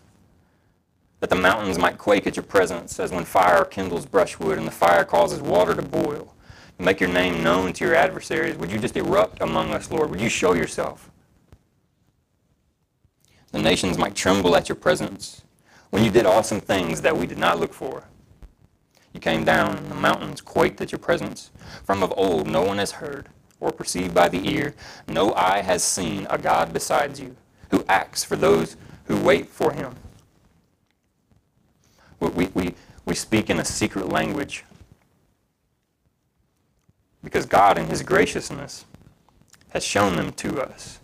that 1.21 1.29
the 1.29 1.37
mountains 1.37 1.77
might 1.77 1.99
quake 1.99 2.27
at 2.27 2.35
your 2.35 2.45
presence, 2.45 2.99
as 2.99 3.13
when 3.13 3.27
fire 3.27 3.67
kindles 3.67 4.07
brushwood 4.07 4.57
and 4.57 4.67
the 4.67 4.71
fire 4.71 5.05
causes 5.05 5.43
water 5.43 5.75
to 5.75 5.83
boil. 5.83 6.35
Make 6.79 6.99
your 6.99 7.11
name 7.11 7.43
known 7.45 7.75
to 7.75 7.85
your 7.85 7.95
adversaries. 7.95 8.57
Would 8.57 8.73
you 8.73 8.79
just 8.79 8.97
erupt 8.97 9.43
among 9.43 9.71
us, 9.71 9.91
Lord? 9.91 10.09
Would 10.09 10.23
you 10.23 10.31
show 10.31 10.55
yourself? 10.55 11.11
The 13.51 13.59
nations 13.59 13.99
might 13.99 14.15
tremble 14.15 14.57
at 14.57 14.71
your 14.71 14.77
presence 14.77 15.43
when 15.93 16.03
you 16.03 16.11
did 16.11 16.25
awesome 16.25 16.59
things 16.59 17.03
that 17.03 17.15
we 17.15 17.27
did 17.27 17.37
not 17.37 17.61
look 17.61 17.75
for. 17.75 18.05
You 19.13 19.21
came 19.21 19.45
down, 19.45 19.91
the 19.91 19.95
mountains 19.95 20.41
quaked 20.41 20.81
at 20.81 20.91
your 20.91 20.99
presence. 20.99 21.51
From 21.85 22.03
of 22.03 22.15
old, 22.17 22.47
no 22.49 22.63
one 22.63 22.79
has 22.79 22.93
heard 22.93 23.29
or 23.61 23.71
perceived 23.73 24.15
by 24.15 24.31
the 24.31 24.51
ear, 24.51 24.75
no 25.07 25.35
eye 25.35 25.61
has 25.61 25.85
seen 25.85 26.27
a 26.31 26.39
God 26.39 26.73
besides 26.73 27.21
you, 27.21 27.37
who 27.71 27.85
acts 27.91 28.25
for 28.25 28.37
those 28.37 28.77
who 29.05 29.21
wait 29.21 29.49
for 29.49 29.73
him. 29.73 29.95
We, 32.21 32.47
we, 32.55 32.75
we 33.05 33.15
speak 33.15 33.51
in 33.51 33.61
a 33.61 33.65
secret 33.65 34.09
language 34.09 34.65
because 37.23 37.45
God, 37.45 37.77
in 37.77 37.87
His 37.89 38.03
graciousness, 38.03 38.87
has 39.71 39.85
shown 39.85 40.17
them 40.17 40.33
to 40.33 40.63
us. 40.63 41.01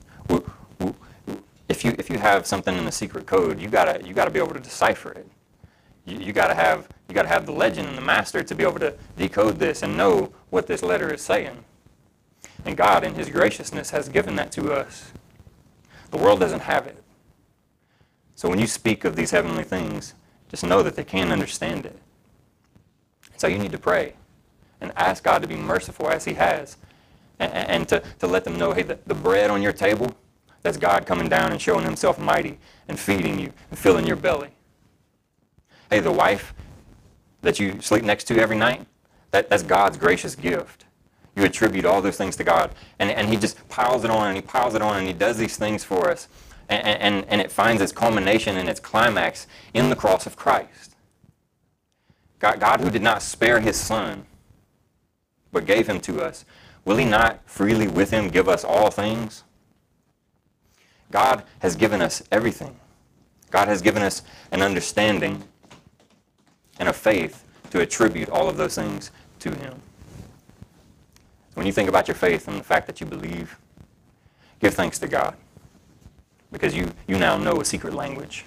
If 1.69 1.85
you, 1.85 1.95
if 1.99 2.09
you 2.09 2.19
have 2.19 2.47
something 2.47 2.77
in 2.77 2.85
the 2.85 2.93
secret 2.93 3.27
code, 3.27 3.61
you 3.61 3.69
gotta, 3.69 4.05
you 4.07 4.15
gotta 4.15 4.31
be 4.31 4.39
able 4.39 4.55
to 4.55 4.61
decipher 4.61 5.13
it. 5.13 5.27
You, 6.07 6.19
you, 6.19 6.33
gotta 6.33 6.55
have, 6.55 6.89
you 7.09 7.15
gotta 7.15 7.29
have 7.29 7.45
the 7.45 7.53
legend 7.53 7.89
and 7.89 7.99
the 7.99 8.03
master 8.03 8.43
to 8.43 8.55
be 8.55 8.63
able 8.63 8.79
to 8.79 8.95
decode 9.17 9.59
this 9.59 9.83
and 9.83 9.97
know 9.97 10.33
what 10.51 10.67
this 10.67 10.83
letter 10.83 11.13
is 11.13 11.21
saying. 11.21 11.65
And 12.65 12.77
God, 12.77 13.05
in 13.05 13.15
His 13.15 13.29
graciousness, 13.29 13.91
has 13.91 14.09
given 14.09 14.37
that 14.37 14.51
to 14.53 14.73
us. 14.73 15.13
The 16.11 16.17
world 16.17 16.41
doesn't 16.41 16.61
have 16.61 16.87
it. 16.87 17.03
So 18.35 18.49
when 18.49 18.59
you 18.59 18.67
speak 18.67 19.05
of 19.05 19.17
these 19.17 19.31
heavenly 19.31 19.65
things, 19.65 20.15
just 20.49 20.65
know 20.65 20.83
that 20.83 20.97
they 20.97 21.05
can't 21.05 21.33
understand 21.33 21.85
it. 21.85 21.99
So 23.37 23.47
you 23.47 23.59
need 23.59 23.73
to 23.73 23.79
pray 23.79 24.15
and 24.81 24.93
ask 24.97 25.23
God 25.23 25.43
to 25.43 25.49
be 25.49 25.57
merciful 25.57 26.09
as 26.09 26.25
He 26.25 26.35
has. 26.35 26.77
And, 27.39 27.53
and 27.53 27.89
to, 27.89 28.03
to 28.21 28.27
let 28.27 28.45
them 28.45 28.59
know, 28.59 28.73
hey, 28.73 28.83
the, 28.83 28.99
the 29.07 29.15
bread 29.15 29.51
on 29.51 29.63
your 29.63 29.73
table, 29.73 30.17
that's 30.63 30.77
God 30.77 31.07
coming 31.07 31.29
down 31.29 31.53
and 31.53 31.61
showing 31.61 31.85
Himself 31.85 32.19
mighty 32.19 32.59
and 32.89 32.99
feeding 32.99 33.39
you 33.39 33.53
and 33.71 33.79
filling 33.79 34.07
your 34.07 34.17
belly. 34.17 34.51
Hey, 35.91 36.01
the 36.01 36.13
wife 36.13 36.55
that 37.43 37.59
you 37.59 37.81
sleep 37.81 38.05
next 38.05 38.25
to 38.25 38.39
every 38.39 38.57
night, 38.57 38.87
that, 39.31 39.49
that's 39.49 39.63
God's 39.63 39.97
gracious 39.97 40.35
gift. 40.35 40.85
You 41.37 41.45
attribute 41.45 41.85
all 41.85 42.03
those 42.03 42.17
things 42.17 42.37
to 42.37 42.45
God. 42.45 42.73
And, 42.99 43.11
and 43.11 43.29
He 43.29 43.37
just 43.37 43.69
piles 43.69 44.05
it 44.05 44.11
on 44.11 44.29
and 44.29 44.37
He 44.37 44.43
piles 44.43 44.75
it 44.75 44.83
on 44.83 44.99
and 44.99 45.07
He 45.07 45.13
does 45.13 45.39
these 45.39 45.57
things 45.57 45.85
for 45.85 46.11
us. 46.11 46.29
And, 46.69 46.87
and, 46.87 47.25
and 47.29 47.41
it 47.41 47.51
finds 47.51 47.81
its 47.81 47.93
culmination 47.93 48.57
and 48.57 48.69
its 48.69 48.81
climax 48.81 49.47
in 49.73 49.89
the 49.89 49.97
cross 49.97 50.27
of 50.27 50.37
Christ. 50.37 50.97
God, 52.39 52.61
God 52.61 52.81
who 52.81 52.91
did 52.91 53.03
not 53.03 53.23
spare 53.23 53.61
His 53.61 53.77
Son 53.77 54.27
but 55.53 55.67
gave 55.67 55.89
him 55.89 56.01
to 56.01 56.21
us, 56.21 56.45
will 56.85 56.97
he 56.97 57.05
not 57.05 57.41
freely 57.47 57.89
with 57.89 58.11
him 58.11 58.29
give 58.29 58.49
us 58.49 58.65
all 58.65 58.91
things? 58.91 59.45
God 61.11 61.43
has 61.61 61.77
given 61.77 62.01
us 62.03 62.23
everything. 62.31 62.77
God 63.51 63.69
has 63.69 63.81
given 63.83 64.03
us 64.03 64.23
an 64.53 64.63
understanding 64.63 65.43
and 66.79 66.89
a 66.89 66.93
faith 66.93 67.45
to 67.71 67.81
attribute 67.81 68.29
all 68.29 68.49
of 68.49 68.57
those 68.57 68.75
things 68.75 69.11
to 69.41 69.51
him. 69.51 69.81
When 71.55 71.67
you 71.67 71.73
think 71.73 71.89
about 71.89 72.09
your 72.09 72.15
faith 72.15 72.47
and 72.47 72.59
the 72.59 72.65
fact 72.65 72.87
that 72.87 73.01
you 73.01 73.07
believe, 73.07 73.59
give 74.61 74.75
thanks 74.75 74.99
to 75.01 75.09
God 75.09 75.35
because 76.53 76.75
you, 76.75 76.91
you 77.07 77.19
now 77.19 77.37
know 77.37 77.61
a 77.61 77.65
secret 77.65 77.95
language. 77.95 78.45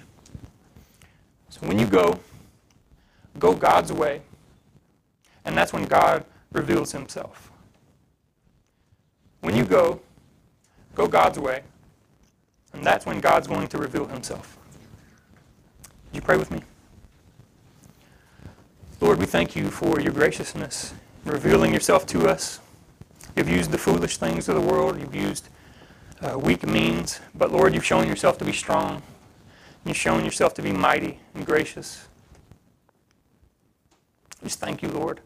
So 1.50 1.66
when 1.66 1.78
you 1.78 1.86
go, 1.86 2.18
go 3.38 3.54
God's 3.54 3.92
way. 3.92 4.22
And 5.44 5.56
that's 5.56 5.72
when 5.72 5.84
God 5.84 6.24
reveals 6.52 6.92
himself. 6.92 7.50
When 9.40 9.56
you 9.56 9.64
go, 9.64 10.00
go 10.94 11.06
God's 11.06 11.38
way. 11.38 11.62
And 12.72 12.84
that's 12.84 13.06
when 13.06 13.20
God's 13.20 13.46
going 13.46 13.68
to 13.68 13.78
reveal 13.78 14.06
himself. 14.06 14.56
Would 15.82 16.16
you 16.16 16.20
pray 16.20 16.36
with 16.36 16.50
me? 16.50 16.62
Lord, 19.00 19.18
we 19.18 19.26
thank 19.26 19.56
you 19.56 19.70
for 19.70 20.00
your 20.00 20.12
graciousness, 20.12 20.94
revealing 21.24 21.74
yourself 21.74 22.06
to 22.06 22.28
us. 22.28 22.60
You've 23.36 23.48
used 23.48 23.70
the 23.70 23.78
foolish 23.78 24.16
things 24.16 24.48
of 24.48 24.54
the 24.54 24.60
world. 24.60 25.00
You've 25.00 25.14
used 25.14 25.48
uh, 26.20 26.38
weak 26.38 26.66
means. 26.66 27.20
But 27.34 27.50
Lord, 27.52 27.74
you've 27.74 27.84
shown 27.84 28.06
yourself 28.06 28.38
to 28.38 28.44
be 28.44 28.52
strong. 28.52 29.02
You've 29.84 29.96
shown 29.96 30.24
yourself 30.24 30.54
to 30.54 30.62
be 30.62 30.72
mighty 30.72 31.18
and 31.34 31.44
gracious. 31.44 32.06
We 34.40 34.46
just 34.46 34.60
thank 34.60 34.82
you, 34.82 34.88
Lord 34.88 35.20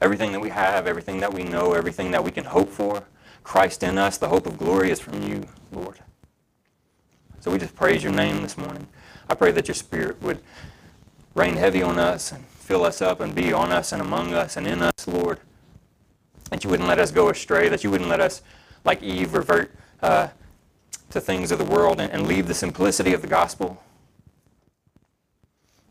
everything 0.00 0.32
that 0.32 0.40
we 0.40 0.48
have, 0.50 0.86
everything 0.86 1.20
that 1.20 1.32
we 1.32 1.42
know, 1.42 1.72
everything 1.72 2.10
that 2.10 2.24
we 2.24 2.30
can 2.30 2.44
hope 2.44 2.70
for. 2.70 3.04
Christ 3.42 3.82
in 3.82 3.98
us, 3.98 4.18
the 4.18 4.28
hope 4.28 4.46
of 4.46 4.58
glory 4.58 4.90
is 4.90 5.00
from 5.00 5.22
you, 5.22 5.46
Lord. 5.72 5.98
So 7.40 7.50
we 7.50 7.58
just 7.58 7.74
praise 7.74 8.02
your 8.02 8.12
name 8.12 8.42
this 8.42 8.56
morning. 8.56 8.86
I 9.28 9.34
pray 9.34 9.50
that 9.52 9.66
your 9.68 9.74
spirit 9.74 10.20
would 10.22 10.40
rain 11.34 11.56
heavy 11.56 11.82
on 11.82 11.98
us 11.98 12.32
and 12.32 12.44
fill 12.44 12.84
us 12.84 13.00
up 13.00 13.20
and 13.20 13.34
be 13.34 13.52
on 13.52 13.72
us 13.72 13.92
and 13.92 14.02
among 14.02 14.34
us 14.34 14.56
and 14.56 14.66
in 14.66 14.82
us, 14.82 15.06
Lord. 15.06 15.40
That 16.50 16.64
you 16.64 16.70
wouldn't 16.70 16.88
let 16.88 16.98
us 16.98 17.10
go 17.10 17.30
astray, 17.30 17.68
that 17.68 17.82
you 17.82 17.90
wouldn't 17.90 18.10
let 18.10 18.20
us, 18.20 18.42
like 18.84 19.02
Eve, 19.02 19.34
revert 19.34 19.74
uh, 20.02 20.28
to 21.10 21.20
things 21.20 21.50
of 21.50 21.58
the 21.58 21.64
world 21.64 22.00
and, 22.00 22.12
and 22.12 22.26
leave 22.26 22.46
the 22.46 22.54
simplicity 22.54 23.14
of 23.14 23.22
the 23.22 23.28
gospel. 23.28 23.82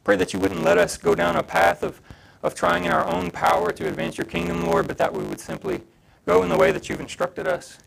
Pray 0.03 0.15
that 0.17 0.33
you 0.33 0.39
wouldn't 0.39 0.63
let 0.63 0.77
us 0.77 0.97
go 0.97 1.15
down 1.15 1.35
a 1.35 1.43
path 1.43 1.83
of 1.83 2.01
of 2.41 2.55
trying 2.55 2.85
in 2.85 2.91
our 2.91 3.05
own 3.05 3.31
power 3.31 3.71
to 3.71 3.87
advance 3.87 4.17
your 4.17 4.25
kingdom, 4.25 4.65
Lord, 4.65 4.87
but 4.87 4.97
that 4.97 5.13
we 5.13 5.23
would 5.23 5.39
simply 5.39 5.81
go 6.25 6.43
in 6.43 6.49
the 6.49 6.57
way 6.57 6.71
that 6.71 6.87
you've 6.87 7.01
instructed 7.01 7.47
us 7.47 7.79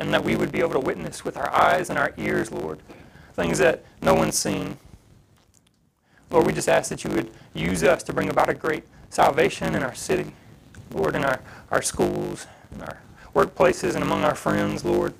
and 0.00 0.14
that 0.14 0.24
we 0.24 0.34
would 0.34 0.50
be 0.50 0.60
able 0.60 0.72
to 0.72 0.80
witness 0.80 1.24
with 1.26 1.36
our 1.36 1.50
eyes 1.54 1.90
and 1.90 1.98
our 1.98 2.14
ears, 2.16 2.50
Lord, 2.50 2.80
things 3.34 3.58
that 3.58 3.84
no 4.00 4.14
one's 4.14 4.36
seen. 4.36 4.78
Lord, 6.30 6.46
we 6.46 6.54
just 6.54 6.70
ask 6.70 6.88
that 6.88 7.04
you 7.04 7.10
would 7.10 7.30
use 7.52 7.84
us 7.84 8.02
to 8.04 8.12
bring 8.14 8.30
about 8.30 8.48
a 8.48 8.54
great 8.54 8.84
salvation 9.10 9.74
in 9.74 9.82
our 9.82 9.94
city, 9.94 10.32
Lord, 10.90 11.14
in 11.14 11.22
our, 11.22 11.42
our 11.70 11.82
schools, 11.82 12.46
in 12.74 12.80
our 12.80 13.02
workplaces, 13.34 13.94
and 13.94 14.02
among 14.02 14.24
our 14.24 14.34
friends, 14.34 14.86
Lord. 14.86 15.12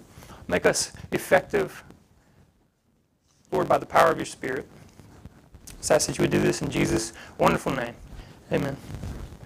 Make 0.48 0.64
us 0.64 0.92
effective, 1.12 1.84
Lord, 3.52 3.68
by 3.68 3.76
the 3.76 3.86
power 3.86 4.10
of 4.10 4.16
your 4.16 4.26
Spirit. 4.26 4.66
Just 5.76 5.90
ask 5.90 6.06
that 6.06 6.16
you 6.16 6.22
would 6.22 6.30
do 6.30 6.40
this 6.40 6.62
in 6.62 6.70
Jesus' 6.70 7.12
wonderful 7.36 7.72
name. 7.72 7.94
Amen. 8.50 8.78